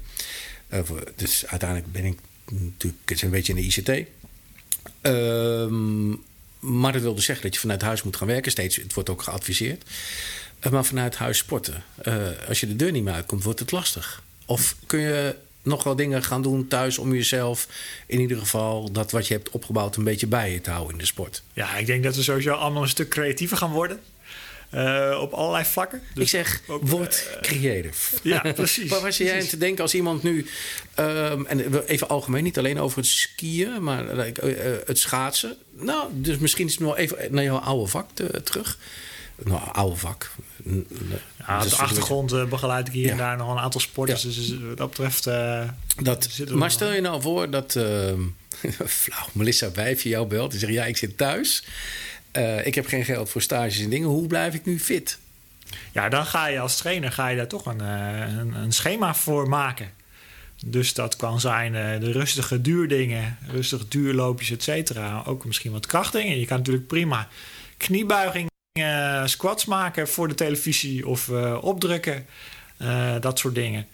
Dus 1.16 1.46
uiteindelijk 1.46 1.92
ben 1.92 2.04
ik 2.04 2.18
natuurlijk 2.46 3.22
een 3.22 3.30
beetje 3.30 3.54
in 3.54 3.58
de 3.58 3.66
ICT. 3.66 4.08
Ehm, 5.00 6.10
maar 6.58 6.92
dat 6.92 7.02
wil 7.02 7.14
dus 7.14 7.24
zeggen 7.24 7.44
dat 7.44 7.54
je 7.54 7.60
vanuit 7.60 7.82
huis 7.82 8.02
moet 8.02 8.16
gaan 8.16 8.26
werken. 8.26 8.50
Steeds, 8.50 8.76
het 8.76 8.94
wordt 8.94 9.10
ook 9.10 9.22
geadviseerd. 9.22 9.84
Maar 10.70 10.84
vanuit 10.84 11.16
huis 11.16 11.38
sporten. 11.38 11.82
als 12.48 12.60
je 12.60 12.66
de 12.66 12.76
deur 12.76 12.92
niet 12.92 13.04
meer 13.04 13.14
uitkomt, 13.14 13.42
wordt 13.42 13.60
het 13.60 13.72
lastig. 13.72 14.22
Of 14.46 14.76
kun 14.86 15.00
je 15.00 15.36
nog 15.62 15.84
wel 15.84 15.96
dingen 15.96 16.22
gaan 16.22 16.42
doen 16.42 16.68
thuis 16.68 16.98
om 16.98 17.14
jezelf 17.14 17.68
in 18.06 18.20
ieder 18.20 18.36
geval 18.36 18.92
dat 18.92 19.10
wat 19.10 19.26
je 19.26 19.34
hebt 19.34 19.50
opgebouwd 19.50 19.96
een 19.96 20.04
beetje 20.04 20.26
bij 20.26 20.52
je 20.52 20.60
te 20.60 20.70
houden 20.70 20.92
in 20.92 20.98
de 20.98 21.06
sport? 21.06 21.42
Ja, 21.52 21.76
ik 21.76 21.86
denk 21.86 22.02
dat 22.02 22.16
we 22.16 22.22
sowieso 22.22 22.52
allemaal 22.52 22.82
een 22.82 22.88
stuk 22.88 23.08
creatiever 23.08 23.56
gaan 23.56 23.72
worden. 23.72 24.00
Uh, 24.74 25.18
op 25.20 25.32
allerlei 25.32 25.64
vlakken. 25.64 26.02
Dus 26.14 26.22
ik 26.22 26.28
zeg, 26.28 26.62
ook, 26.66 26.88
word 26.88 27.28
uh, 27.34 27.40
creative. 27.40 28.16
Ja, 28.22 28.52
precies. 28.54 28.90
Waar 28.90 29.00
was 29.00 29.16
jij 29.16 29.40
aan 29.40 29.46
te 29.46 29.58
denken 29.58 29.82
als 29.82 29.94
iemand 29.94 30.22
nu... 30.22 30.46
Um, 30.98 31.46
en 31.46 31.84
even 31.86 32.08
algemeen, 32.08 32.42
niet 32.42 32.58
alleen 32.58 32.80
over 32.80 32.98
het 32.98 33.06
skiën... 33.06 33.82
maar 33.82 34.18
uh, 34.18 34.24
het 34.86 34.98
schaatsen. 34.98 35.56
Nou, 35.78 36.08
dus 36.12 36.38
misschien 36.38 36.66
is 36.66 36.72
het 36.72 36.80
nog 36.80 36.96
even 36.96 37.16
naar 37.30 37.44
jouw 37.44 37.56
oude 37.56 37.90
vak 37.90 38.08
te, 38.14 38.42
terug. 38.42 38.78
Nou, 39.44 39.60
oude 39.72 39.96
vak. 39.96 40.30
Ja, 41.46 41.60
de 41.60 41.76
achtergrond 41.76 42.32
uh, 42.32 42.44
begeleid 42.44 42.88
ik 42.88 42.94
hier 42.94 43.10
en 43.10 43.16
daar 43.16 43.36
nog 43.36 43.50
een 43.50 43.58
aantal 43.58 43.80
sporters. 43.80 44.22
Dus 44.22 44.58
wat 44.58 44.76
dat 44.76 44.88
betreft. 44.88 45.26
Uh, 45.26 45.68
dat, 46.02 46.28
maar 46.54 46.70
stel 46.70 46.92
je 46.92 47.00
nou 47.00 47.22
voor 47.22 47.50
dat. 47.50 47.74
Uh, 47.74 48.12
flauw, 48.86 49.26
Melissa 49.32 49.72
Wijfje 49.72 50.08
jou 50.08 50.26
belt. 50.26 50.50
Die 50.50 50.60
zegt: 50.60 50.72
Ja, 50.72 50.84
ik 50.84 50.96
zit 50.96 51.16
thuis. 51.16 51.64
ik 52.64 52.74
heb 52.74 52.86
geen 52.86 53.04
geld 53.04 53.30
voor 53.30 53.42
stages 53.42 53.80
en 53.80 53.90
dingen. 53.90 54.08
Hoe 54.08 54.26
blijf 54.26 54.54
ik 54.54 54.64
nu 54.64 54.80
fit? 54.80 55.18
Ja, 55.92 56.08
dan 56.08 56.26
ga 56.26 56.46
je 56.46 56.60
als 56.60 56.76
trainer 56.76 57.12
ga 57.12 57.28
je 57.28 57.36
daar 57.36 57.46
toch 57.46 57.66
een, 57.66 57.80
een, 57.80 58.54
een 58.54 58.72
schema 58.72 59.14
voor 59.14 59.48
maken. 59.48 59.90
Dus 60.64 60.94
dat 60.94 61.16
kan 61.16 61.40
zijn 61.40 61.72
de 62.00 62.12
rustige 62.12 62.60
duurdingen, 62.60 63.38
rustige 63.50 63.88
duurloopjes, 63.88 64.50
et 64.50 64.62
cetera. 64.62 65.22
Ook 65.26 65.44
misschien 65.44 65.72
wat 65.72 65.86
krachtdingen. 65.86 66.38
Je 66.38 66.46
kan 66.46 66.56
natuurlijk 66.56 66.86
prima 66.86 67.28
kniebuiging 67.76 68.50
uh, 68.78 69.26
squats 69.26 69.64
maken 69.64 70.08
voor 70.08 70.28
de 70.28 70.34
televisie 70.34 71.06
of 71.06 71.28
uh, 71.28 71.58
opdrukken. 71.60 72.26
Uh, 72.78 73.14
dat 73.20 73.38
soort 73.38 73.54
dingen. 73.54 73.86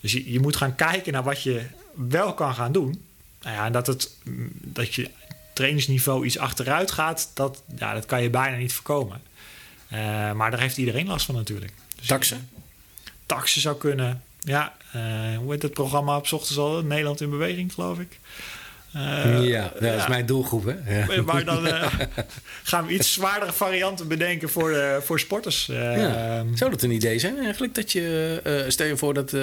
Dus 0.00 0.12
je, 0.12 0.32
je, 0.32 0.40
moet 0.40 0.56
gaan 0.56 0.74
kijken 0.74 1.12
naar 1.12 1.22
wat 1.22 1.42
je 1.42 1.66
wel 1.94 2.34
kan 2.34 2.54
gaan 2.54 2.72
doen. 2.72 3.04
Nou 3.42 3.56
ja, 3.56 3.64
en 3.64 3.72
dat, 3.72 3.86
het, 3.86 4.16
dat 4.62 4.94
je 4.94 5.10
trainingsniveau 5.54 6.24
iets 6.24 6.38
achteruit 6.38 6.90
gaat, 6.90 7.30
dat, 7.34 7.62
ja, 7.76 7.94
dat 7.94 8.06
kan 8.06 8.22
je 8.22 8.30
bijna 8.30 8.56
niet 8.56 8.72
voorkomen. 8.72 9.22
maar 10.34 10.50
daar 10.50 10.60
heeft 10.60 10.76
iedereen 10.76 11.06
last 11.06 11.26
van 11.26 11.34
natuurlijk. 11.34 11.72
Dus, 11.96 12.06
taxen? 12.06 12.48
taxen 13.26 13.60
zou 13.60 13.76
kunnen. 13.76 14.22
Ja, 14.40 14.76
hoe 15.38 15.52
heet 15.52 15.62
het 15.62 15.72
programma 15.72 16.16
op 16.16 16.32
ochtends 16.32 16.58
al? 16.58 16.82
Nederland 16.82 17.20
in 17.20 17.30
beweging, 17.30 17.72
geloof 17.72 17.98
ik. 17.98 18.18
Uh, 18.96 19.46
ja, 19.46 19.72
dat 19.80 19.94
is 19.94 20.06
mijn 20.06 20.26
doelgroep. 20.26 20.64
Hè? 20.64 20.98
Ja. 20.98 21.22
Maar 21.22 21.44
dan 21.44 21.66
uh, 21.66 21.92
gaan 22.62 22.86
we 22.86 22.92
iets 22.92 23.12
zwaardere 23.12 23.52
varianten 23.52 24.08
bedenken 24.08 24.48
voor, 24.48 24.70
uh, 24.70 24.96
voor 24.96 25.20
sporters. 25.20 25.66
Ja. 25.66 26.44
Zou 26.54 26.70
dat 26.70 26.82
een 26.82 26.90
idee 26.90 27.18
zijn 27.18 27.38
eigenlijk? 27.38 27.74
Dat 27.74 27.92
je, 27.92 28.64
stel 28.68 28.86
je 28.86 28.96
voor 28.96 29.14
dat 29.14 29.36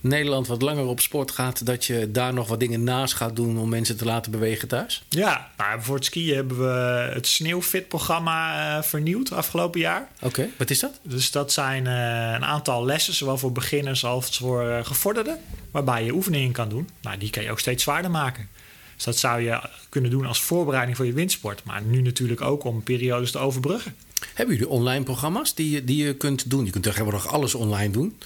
Nederland 0.00 0.46
wat 0.46 0.62
langer 0.62 0.84
op 0.84 1.00
sport 1.00 1.30
gaat, 1.30 1.66
dat 1.66 1.84
je 1.84 2.10
daar 2.10 2.34
nog 2.34 2.48
wat 2.48 2.60
dingen 2.60 2.84
naast 2.84 3.14
gaat 3.14 3.36
doen 3.36 3.58
om 3.58 3.68
mensen 3.68 3.96
te 3.96 4.04
laten 4.04 4.30
bewegen 4.32 4.68
thuis? 4.68 5.04
Ja, 5.08 5.50
nou, 5.56 5.82
voor 5.82 5.94
het 5.94 6.04
skiën 6.04 6.34
hebben 6.34 6.58
we 6.58 7.10
het 7.12 7.26
Sneeuwfit-programma 7.26 8.82
vernieuwd 8.82 9.32
afgelopen 9.32 9.80
jaar. 9.80 10.08
Oké, 10.22 10.48
wat 10.58 10.70
is 10.70 10.80
dat? 10.80 11.00
Dus 11.02 11.30
dat 11.30 11.52
zijn 11.52 11.86
een 11.86 12.44
aantal 12.44 12.84
lessen, 12.84 13.14
zowel 13.14 13.38
voor 13.38 13.52
beginners 13.52 14.04
als 14.04 14.36
voor 14.36 14.80
gevorderden, 14.84 15.38
waarbij 15.70 16.04
je 16.04 16.12
oefeningen 16.12 16.52
kan 16.52 16.68
doen. 16.68 16.88
Nou, 17.02 17.18
die 17.18 17.30
kan 17.30 17.42
je 17.42 17.50
ook 17.50 17.60
steeds 17.60 17.82
zwaarder 17.82 18.10
maken. 18.10 18.48
Dus 18.96 19.04
dat 19.04 19.18
zou 19.18 19.40
je 19.40 19.60
kunnen 19.88 20.10
doen 20.10 20.26
als 20.26 20.40
voorbereiding 20.40 20.96
voor 20.96 21.06
je 21.06 21.12
windsport. 21.12 21.64
Maar 21.64 21.82
nu 21.82 22.00
natuurlijk 22.00 22.40
ook 22.40 22.64
om 22.64 22.82
periodes 22.82 23.30
te 23.30 23.38
overbruggen. 23.38 23.94
Hebben 24.34 24.54
jullie 24.54 24.70
online 24.70 25.04
programma's 25.04 25.54
die 25.54 25.70
je, 25.70 25.84
die 25.84 26.04
je 26.04 26.14
kunt 26.14 26.50
doen? 26.50 26.64
Je 26.64 26.70
kunt 26.70 26.84
tegenwoordig 26.84 27.26
alles 27.26 27.54
online 27.54 27.92
doen. 27.92 28.18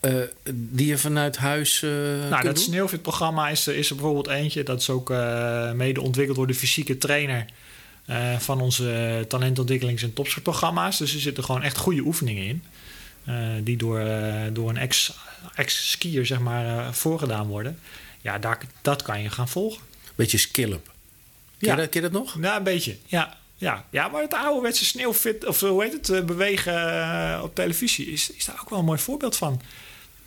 Uh, 0.00 0.22
die 0.50 0.86
je 0.86 0.98
vanuit 0.98 1.36
huis. 1.36 1.82
Uh, 1.82 1.90
nou, 2.30 2.42
dat 2.42 2.60
Sneeuwfit-programma 2.60 3.48
is, 3.48 3.66
is 3.66 3.90
er 3.90 3.94
bijvoorbeeld 3.94 4.28
eentje. 4.28 4.62
Dat 4.62 4.80
is 4.80 4.90
ook 4.90 5.10
uh, 5.10 5.72
mede 5.72 6.00
ontwikkeld 6.00 6.36
door 6.36 6.46
de 6.46 6.54
fysieke 6.54 6.98
trainer 6.98 7.46
van 8.38 8.60
onze 8.60 9.24
talentontwikkelings- 9.28 10.02
en 10.02 10.12
topsportprogramma's. 10.12 10.98
Dus 10.98 11.14
er 11.14 11.20
zitten 11.20 11.44
gewoon 11.44 11.62
echt 11.62 11.76
goede 11.76 12.00
oefeningen 12.00 12.44
in. 12.44 12.62
die 13.64 13.76
door, 13.76 14.04
door 14.52 14.68
een 14.68 14.90
ex-skier 15.54 16.26
zeg 16.26 16.40
maar, 16.40 16.94
voorgedaan 16.94 17.46
worden. 17.46 17.78
Ja, 18.22 18.38
daar, 18.38 18.58
dat 18.82 19.02
kan 19.02 19.22
je 19.22 19.30
gaan 19.30 19.48
volgen. 19.48 19.82
Beetje 20.14 20.38
skill-up. 20.38 20.84
Ken, 21.58 21.68
ja. 21.68 21.74
je 21.74 21.80
dat, 21.80 21.88
ken 21.88 22.02
je 22.02 22.10
dat 22.10 22.20
nog? 22.20 22.36
Ja, 22.40 22.56
een 22.56 22.62
beetje. 22.62 22.96
Ja, 23.06 23.38
ja, 23.56 23.84
ja, 23.90 24.08
maar 24.08 24.22
het 24.22 24.34
ouderwetse 24.34 24.84
sneeuwfit, 24.84 25.46
of 25.46 25.60
hoe 25.60 25.82
heet 25.82 25.92
het, 25.92 26.08
eh, 26.08 26.24
bewegen 26.24 26.74
eh, 26.74 27.42
op 27.42 27.54
televisie, 27.54 28.06
is, 28.06 28.30
is 28.30 28.44
daar 28.44 28.58
ook 28.60 28.70
wel 28.70 28.78
een 28.78 28.84
mooi 28.84 28.98
voorbeeld 28.98 29.36
van. 29.36 29.60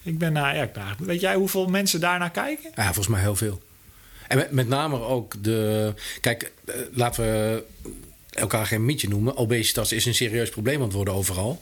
Ik 0.04 0.18
ben 0.18 0.34
naar, 0.34 0.56
ja, 0.56 0.96
weet 0.98 1.22
jij 1.22 1.36
hoeveel 1.36 1.68
mensen 1.68 2.00
daarnaar 2.00 2.32
kijken? 2.32 2.72
Ja, 2.76 2.84
volgens 2.84 3.08
mij 3.08 3.22
heel 3.22 3.36
veel. 3.36 3.62
En 4.28 4.38
met, 4.38 4.52
met 4.52 4.68
name 4.68 5.00
ook 5.00 5.44
de. 5.44 5.94
Kijk, 6.22 6.52
eh, 6.66 6.76
laten 6.94 7.24
we 7.24 7.64
elkaar 8.30 8.66
geen 8.66 8.86
mietje 8.86 9.08
noemen. 9.08 9.38
Obesitas 9.38 9.92
is 9.92 10.06
een 10.06 10.16
serieus 10.16 10.50
probleem 10.50 10.78
aan 10.78 10.82
het 10.82 10.94
worden 10.94 11.14
overal. 11.14 11.60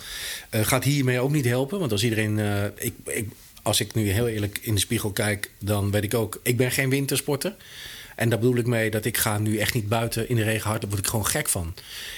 Uh, 0.51 0.65
gaat 0.65 0.83
hiermee 0.83 1.19
ook 1.19 1.31
niet 1.31 1.45
helpen. 1.45 1.79
Want 1.79 1.91
als 1.91 2.03
iedereen. 2.03 2.39
Ik, 2.75 2.93
ik, 3.05 3.29
als 3.63 3.79
ik 3.79 3.93
nu 3.93 4.09
heel 4.09 4.27
eerlijk 4.27 4.59
in 4.61 4.73
de 4.73 4.79
spiegel 4.79 5.11
kijk, 5.11 5.51
dan 5.59 5.91
weet 5.91 6.03
ik 6.03 6.13
ook, 6.13 6.39
ik 6.43 6.57
ben 6.57 6.71
geen 6.71 6.89
wintersporter. 6.89 7.55
En 8.15 8.29
daar 8.29 8.39
bedoel 8.39 8.57
ik 8.57 8.65
mee 8.65 8.91
dat 8.91 9.05
ik 9.05 9.17
ga 9.17 9.37
nu 9.37 9.57
echt 9.57 9.73
niet 9.73 9.87
buiten 9.87 10.29
in 10.29 10.35
de 10.35 10.43
regen 10.43 10.69
hard. 10.69 10.81
Daar 10.81 10.89
word 10.89 11.01
ik 11.01 11.09
gewoon 11.09 11.25
gek 11.25 11.49
van. 11.49 11.73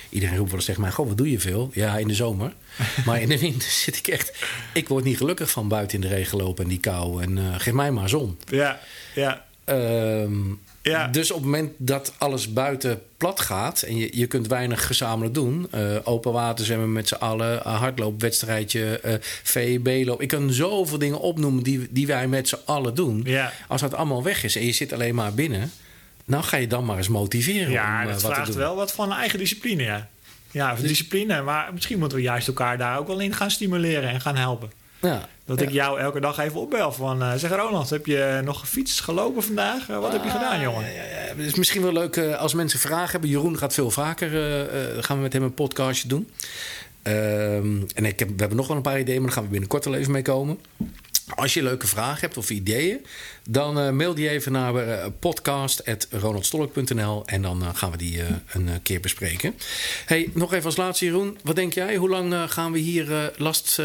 Iedereen 0.09 0.35
roept 0.35 0.49
wel 0.49 0.57
eens 0.57 0.67
tegen 0.67 0.81
mij, 0.81 0.91
goh, 0.91 1.07
wat 1.07 1.17
doe 1.17 1.31
je 1.31 1.39
veel? 1.39 1.71
Ja, 1.73 1.97
in 1.97 2.07
de 2.07 2.13
zomer. 2.13 2.53
maar 3.05 3.21
in 3.21 3.29
de 3.29 3.39
winter 3.39 3.69
zit 3.85 3.97
ik 3.97 4.07
echt... 4.07 4.45
Ik 4.73 4.87
word 4.87 5.03
niet 5.03 5.17
gelukkig 5.17 5.51
van 5.51 5.67
buiten 5.67 5.95
in 5.95 6.09
de 6.09 6.15
regen 6.15 6.37
lopen 6.37 6.63
en 6.63 6.69
die 6.69 6.79
kou. 6.79 7.23
En 7.23 7.37
uh, 7.37 7.55
geef 7.57 7.73
mij 7.73 7.91
maar 7.91 8.09
zon. 8.09 8.37
Ja, 8.49 8.79
ja. 9.13 9.44
Um, 9.65 10.59
ja. 10.91 11.07
Dus 11.07 11.31
op 11.31 11.37
het 11.37 11.45
moment 11.45 11.71
dat 11.77 12.13
alles 12.17 12.53
buiten 12.53 13.01
plat 13.17 13.39
gaat 13.39 13.81
en 13.81 13.97
je, 13.97 14.17
je 14.17 14.27
kunt 14.27 14.47
weinig 14.47 14.85
gezamenlijk 14.85 15.33
doen, 15.33 15.67
uh, 15.75 15.95
open 16.03 16.31
water 16.31 16.65
zwemmen 16.65 16.91
met 16.91 17.07
z'n 17.07 17.13
allen, 17.13 17.61
hardloopwedstrijdje, 17.67 19.01
uh, 19.05 19.13
VEB-loop. 19.43 20.21
Ik 20.21 20.27
kan 20.27 20.51
zoveel 20.51 20.97
dingen 20.97 21.19
opnoemen 21.19 21.63
die, 21.63 21.87
die 21.89 22.07
wij 22.07 22.27
met 22.27 22.47
z'n 22.47 22.57
allen 22.65 22.95
doen. 22.95 23.21
Ja. 23.23 23.53
Als 23.67 23.81
dat 23.81 23.93
allemaal 23.93 24.23
weg 24.23 24.43
is 24.43 24.55
en 24.55 24.65
je 24.65 24.71
zit 24.71 24.93
alleen 24.93 25.15
maar 25.15 25.33
binnen, 25.33 25.71
nou 26.25 26.43
ga 26.43 26.57
je 26.57 26.67
dan 26.67 26.85
maar 26.85 26.97
eens 26.97 27.07
motiveren. 27.07 27.71
Ja, 27.71 28.01
om, 28.01 28.11
dat 28.11 28.21
wat 28.21 28.33
vraagt 28.33 28.53
wel 28.53 28.75
wat 28.75 28.91
van 28.91 29.13
eigen 29.13 29.39
discipline, 29.39 29.83
ja. 29.83 30.09
Ja, 30.51 30.75
discipline. 30.75 31.41
Maar 31.41 31.73
misschien 31.73 31.99
moeten 31.99 32.17
we 32.17 32.23
juist 32.23 32.47
elkaar 32.47 32.77
daar 32.77 32.99
ook 32.99 33.07
wel 33.07 33.19
in 33.19 33.33
gaan 33.33 33.51
stimuleren 33.51 34.09
en 34.09 34.21
gaan 34.21 34.35
helpen. 34.35 34.71
Ja. 35.05 35.27
Dat 35.45 35.59
ja. 35.59 35.65
ik 35.65 35.71
jou 35.71 35.99
elke 35.99 36.19
dag 36.19 36.37
even 36.37 36.59
opbel 36.59 36.91
van... 36.91 37.21
Uh, 37.21 37.33
zeg 37.33 37.51
Ronald, 37.51 37.89
heb 37.89 38.05
je 38.05 38.41
nog 38.43 38.59
gefietst, 38.59 39.01
gelopen 39.01 39.43
vandaag? 39.43 39.89
Uh, 39.89 39.99
wat 39.99 40.11
heb 40.11 40.23
je 40.23 40.29
gedaan, 40.29 40.61
jongen? 40.61 40.85
Ja, 40.85 41.03
ja, 41.03 41.35
Het 41.35 41.45
is 41.45 41.55
misschien 41.55 41.81
wel 41.81 41.91
leuk 41.91 42.15
uh, 42.15 42.35
als 42.35 42.53
mensen 42.53 42.79
vragen 42.79 43.11
hebben. 43.11 43.29
Jeroen 43.29 43.57
gaat 43.57 43.73
veel 43.73 43.91
vaker... 43.91 44.29
gaan 45.03 45.17
we 45.17 45.21
met 45.21 45.33
hem 45.33 45.43
een 45.43 45.53
podcastje 45.53 46.07
doen. 46.07 46.29
Ehm, 47.01 47.81
en 47.93 48.05
ik 48.05 48.19
heb, 48.19 48.27
we 48.27 48.35
hebben 48.37 48.57
nog 48.57 48.67
wel 48.67 48.75
een 48.77 48.81
paar 48.81 48.99
ideeën... 48.99 49.17
maar 49.17 49.25
daar 49.25 49.35
gaan 49.35 49.43
we 49.43 49.49
binnenkort 49.49 49.85
wel 49.85 49.95
even 49.95 50.11
mee 50.11 50.21
komen. 50.21 50.59
Als 51.35 51.53
je 51.53 51.63
leuke 51.63 51.87
vragen 51.87 52.21
hebt 52.21 52.37
of 52.37 52.49
ideeën... 52.49 53.05
dan 53.49 53.95
mail 53.95 54.13
die 54.13 54.29
even 54.29 54.51
naar 54.51 55.11
podcast.ronaldstolk.nl... 55.11 57.23
en 57.25 57.41
dan 57.41 57.75
gaan 57.75 57.91
we 57.91 57.97
die 57.97 58.21
een 58.53 58.69
keer 58.83 58.99
bespreken. 58.99 59.55
Hey, 60.05 60.29
nog 60.33 60.53
even 60.53 60.65
als 60.65 60.77
laatste, 60.77 61.05
Jeroen. 61.05 61.37
Wat 61.43 61.55
denk 61.55 61.73
jij? 61.73 61.95
Hoe 61.95 62.09
lang 62.09 62.51
gaan 62.51 62.71
we 62.71 62.79
hier 62.79 63.33
last 63.37 63.81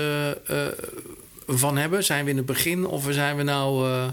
van 1.46 1.76
hebben? 1.76 2.04
Zijn 2.04 2.24
we 2.24 2.30
in 2.30 2.36
het 2.36 2.46
begin 2.46 2.86
of 2.86 3.06
zijn 3.10 3.36
we 3.36 3.42
nou... 3.42 3.88
Uh, 3.88 4.08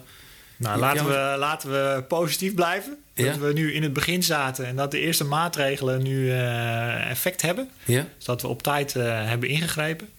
nou, 0.58 0.80
laten 0.80 1.06
we, 1.06 1.36
laten 1.38 1.70
we 1.70 2.04
positief 2.08 2.54
blijven. 2.54 2.98
Dat 3.14 3.26
ja? 3.26 3.38
we 3.38 3.54
nu 3.54 3.74
in 3.74 3.84
het 3.84 3.94
begin 3.94 4.24
zaten 4.24 4.66
en 4.66 4.76
dat 4.76 4.92
de 4.92 5.00
eerste 5.00 5.24
maatregelen 5.24 6.04
nu 6.04 6.26
uh, 6.26 7.10
effect 7.10 7.42
hebben. 7.42 7.70
Ja? 7.86 8.06
Dus 8.16 8.26
dat 8.26 8.42
we 8.42 8.48
op 8.48 8.64
tijd 8.64 8.96
uh, 8.96 9.28
hebben 9.28 9.50
ingegrepen. 9.50 10.10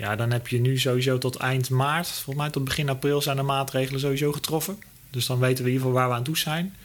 Ja, 0.00 0.16
dan 0.16 0.30
heb 0.30 0.48
je 0.48 0.60
nu 0.60 0.78
sowieso 0.78 1.18
tot 1.18 1.36
eind 1.36 1.70
maart, 1.70 2.08
volgens 2.08 2.36
mij 2.36 2.50
tot 2.50 2.64
begin 2.64 2.88
april 2.88 3.22
zijn 3.22 3.36
de 3.36 3.42
maatregelen 3.42 4.00
sowieso 4.00 4.32
getroffen. 4.32 4.78
Dus 5.10 5.26
dan 5.26 5.38
weten 5.38 5.64
we 5.64 5.70
in 5.70 5.76
ieder 5.76 5.86
geval 5.86 6.00
waar 6.00 6.08
we 6.08 6.14
aan 6.14 6.22
toe 6.22 6.38
zijn. 6.38 6.76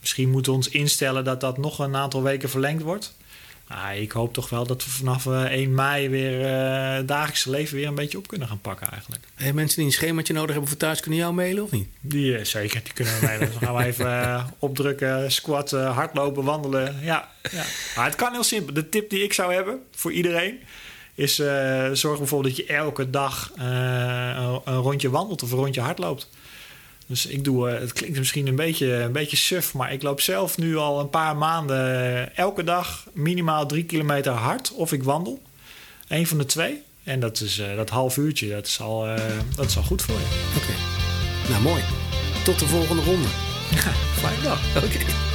Misschien 0.00 0.30
moeten 0.30 0.52
we 0.52 0.58
ons 0.58 0.68
instellen 0.68 1.24
dat 1.24 1.40
dat 1.40 1.58
nog 1.58 1.78
een 1.78 1.96
aantal 1.96 2.22
weken 2.22 2.50
verlengd 2.50 2.82
wordt. 2.82 3.14
Ah, 3.66 3.96
ik 3.96 4.12
hoop 4.12 4.34
toch 4.34 4.48
wel 4.48 4.66
dat 4.66 4.84
we 4.84 4.90
vanaf 4.90 5.26
eh, 5.26 5.42
1 5.42 5.74
mei 5.74 6.08
weer 6.08 6.44
eh, 6.44 6.94
het 6.94 7.08
dagelijkse 7.08 7.50
leven 7.50 7.76
weer 7.76 7.86
een 7.86 7.94
beetje 7.94 8.18
op 8.18 8.28
kunnen 8.28 8.48
gaan 8.48 8.60
pakken 8.60 8.90
eigenlijk. 8.90 9.24
Hey, 9.34 9.52
mensen 9.52 9.76
die 9.76 9.86
een 9.86 9.92
schemaatje 9.92 10.32
nodig 10.32 10.50
hebben 10.50 10.68
voor 10.68 10.78
thuis, 10.78 11.00
kunnen 11.00 11.20
jou 11.20 11.34
mailen 11.34 11.62
of 11.62 11.70
niet? 11.70 11.88
Die, 12.00 12.36
eh, 12.36 12.44
zeker, 12.44 12.80
die 12.84 12.92
kunnen 12.92 13.14
we 13.14 13.26
mailen. 13.26 13.46
Dus 13.46 13.58
dan 13.58 13.68
gaan 13.68 13.76
we 13.76 13.84
even 13.84 14.22
eh, 14.22 14.44
opdrukken, 14.58 15.32
squatten, 15.32 15.86
hardlopen, 15.86 16.44
wandelen. 16.44 16.98
Ja, 17.00 17.28
ja. 17.50 17.64
Maar 17.96 18.04
het 18.04 18.14
kan 18.14 18.32
heel 18.32 18.42
simpel. 18.42 18.74
De 18.74 18.88
tip 18.88 19.10
die 19.10 19.22
ik 19.22 19.32
zou 19.32 19.54
hebben 19.54 19.80
voor 19.90 20.12
iedereen... 20.12 20.60
is 21.14 21.38
eh, 21.38 21.90
zorg 21.92 22.18
bijvoorbeeld 22.18 22.56
dat 22.56 22.66
je 22.66 22.72
elke 22.72 23.10
dag 23.10 23.52
eh, 23.56 23.64
een, 24.36 24.60
een 24.64 24.80
rondje 24.80 25.10
wandelt 25.10 25.42
of 25.42 25.50
een 25.50 25.58
rondje 25.58 25.80
hardloopt. 25.80 26.28
Dus 27.06 27.26
ik 27.26 27.44
doe, 27.44 27.70
eh, 27.70 27.80
het 27.80 27.92
klinkt 27.92 28.18
misschien 28.18 28.46
een 28.46 28.56
beetje, 28.56 28.92
een 28.92 29.12
beetje 29.12 29.36
suf... 29.36 29.74
maar 29.74 29.92
ik 29.92 30.02
loop 30.02 30.20
zelf 30.20 30.58
nu 30.58 30.76
al 30.76 31.00
een 31.00 31.10
paar 31.10 31.36
maanden 31.36 32.36
elke 32.36 32.64
dag 32.64 33.06
minimaal 33.12 33.66
drie 33.66 33.84
kilometer 33.84 34.32
hard... 34.32 34.72
of 34.72 34.92
ik 34.92 35.02
wandel. 35.02 35.42
Eén 36.08 36.26
van 36.26 36.38
de 36.38 36.46
twee. 36.46 36.82
En 37.04 37.20
dat 37.20 37.40
is 37.40 37.62
dat 37.76 37.90
half 37.90 38.16
uurtje, 38.16 38.48
dat 38.48 38.66
is, 38.66 38.80
al, 38.80 39.06
dat 39.56 39.66
is 39.66 39.76
al 39.76 39.82
goed 39.82 40.02
voor 40.02 40.14
je. 40.14 40.50
Oké. 40.56 40.72
Nou, 41.50 41.62
mooi. 41.62 41.82
Tot 42.44 42.58
de 42.58 42.66
volgende 42.66 43.02
ronde. 43.02 43.28
Fijne 44.20 44.42
dag. 44.42 44.76
Oké. 44.76 45.31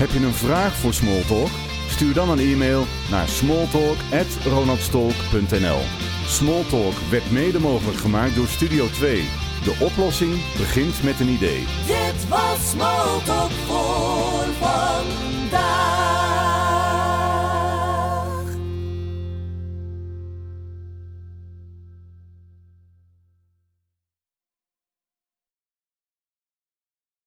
Heb 0.00 0.10
je 0.10 0.18
een 0.18 0.32
vraag 0.32 0.76
voor 0.76 0.94
Smalltalk? 0.94 1.48
Stuur 1.88 2.14
dan 2.14 2.30
een 2.30 2.38
e-mail 2.38 2.86
naar 3.10 3.28
smalltalk@ronaldstolk.nl. 3.28 5.80
Smalltalk 6.26 6.94
werd 7.10 7.30
mede 7.30 7.58
mogelijk 7.58 7.98
gemaakt 7.98 8.34
door 8.34 8.46
Studio 8.46 8.86
2. 8.86 9.28
De 9.64 9.76
oplossing 9.80 10.32
begint 10.56 11.02
met 11.02 11.20
een 11.20 11.28
idee. 11.28 11.64
Dit 11.86 12.28
was 12.28 12.70
Smalltalk 12.70 13.50
voor 13.50 14.44